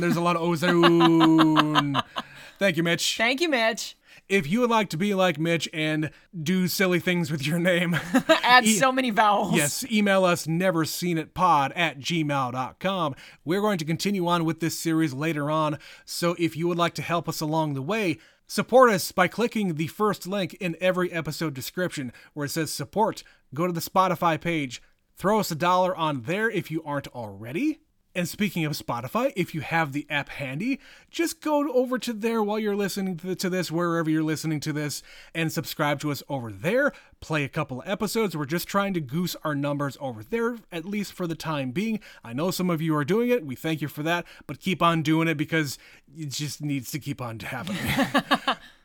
[0.00, 2.00] There's a lot of Ozone.
[2.58, 3.16] Thank you, Mitch.
[3.16, 3.96] Thank you, Mitch.
[4.28, 7.94] If you would like to be like Mitch and do silly things with your name,
[8.42, 9.54] Add so many vowels.
[9.54, 13.14] yes, email us neverseenitpod at gmail.com.
[13.44, 16.94] We're going to continue on with this series later on, so if you would like
[16.94, 21.12] to help us along the way, support us by clicking the first link in every
[21.12, 23.24] episode description where it says support.
[23.52, 24.80] Go to the Spotify page,
[25.16, 27.80] throw us a dollar on there if you aren't already.
[28.14, 30.78] And speaking of Spotify, if you have the app handy,
[31.10, 35.02] just go over to there while you're listening to, this, wherever you're listening to this,
[35.34, 36.92] and subscribe to us over there.
[37.20, 38.36] Play a couple of episodes.
[38.36, 41.98] We're just trying to goose our numbers over there, at least for the time being.
[42.22, 43.44] I know some of you are doing it.
[43.44, 45.78] We thank you for that, but keep on doing it because
[46.16, 47.78] it just needs to keep on happening.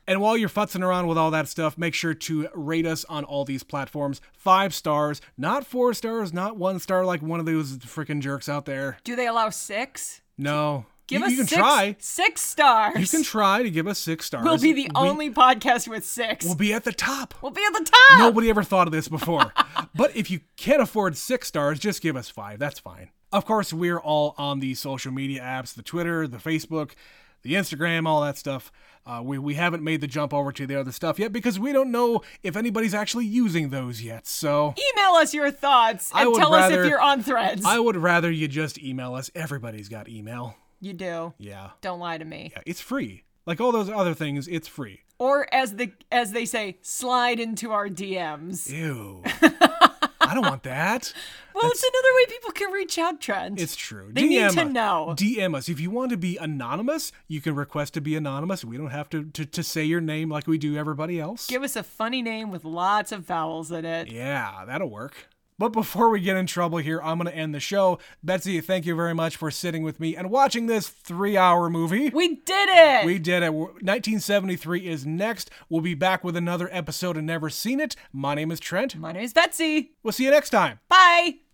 [0.09, 3.23] And while you're futzing around with all that stuff, make sure to rate us on
[3.23, 4.21] all these platforms.
[4.33, 8.65] Five stars, not four stars, not one star like one of those freaking jerks out
[8.65, 8.97] there.
[9.03, 10.21] Do they allow six?
[10.35, 10.87] No.
[11.05, 11.95] Give you, us you can six, try.
[11.99, 12.99] six stars.
[12.99, 14.43] You can try to give us six stars.
[14.43, 16.43] We'll be the We- only podcast with six.
[16.43, 17.35] We'll be at the top.
[17.43, 18.19] We'll be at the top.
[18.19, 19.53] Nobody ever thought of this before.
[19.95, 22.57] but if you can't afford six stars, just give us five.
[22.57, 23.11] That's fine.
[23.31, 26.93] Of course, we're all on the social media apps the Twitter, the Facebook,
[27.41, 28.71] the Instagram, all that stuff.
[29.05, 31.71] Uh, we, we haven't made the jump over to the other stuff yet because we
[31.73, 34.27] don't know if anybody's actually using those yet.
[34.27, 37.63] So Email us your thoughts and tell us if you're on threads.
[37.65, 39.31] I would rather you just email us.
[39.33, 40.55] Everybody's got email.
[40.79, 41.33] you do.
[41.39, 41.71] Yeah.
[41.81, 42.51] Don't lie to me.
[42.55, 43.23] Yeah, it's free.
[43.47, 44.99] Like all those other things, it's free.
[45.17, 48.69] Or as the as they say, slide into our DMs.
[48.69, 49.23] Ew.
[50.29, 51.13] I don't want that.
[51.51, 53.59] Well, it's another way people can reach out, Trent.
[53.59, 54.11] It's true.
[54.13, 54.71] They need DM to us.
[54.71, 55.13] know.
[55.17, 55.67] DM us.
[55.67, 58.63] If you want to be anonymous, you can request to be anonymous.
[58.63, 61.47] We don't have to, to, to say your name like we do everybody else.
[61.47, 64.09] Give us a funny name with lots of vowels in it.
[64.09, 65.27] yeah, that'll work.
[65.59, 67.99] But before we get in trouble here, I'm going to end the show.
[68.23, 72.09] Betsy, thank you very much for sitting with me and watching this three hour movie.
[72.09, 73.05] We did it.
[73.05, 73.49] We did it.
[73.51, 75.51] 1973 is next.
[75.69, 77.97] We'll be back with another episode of Never Seen It.
[78.13, 78.95] My name is Trent.
[78.95, 79.91] My name is Betsy.
[80.01, 80.79] We'll see you next time.
[80.87, 81.39] Bye.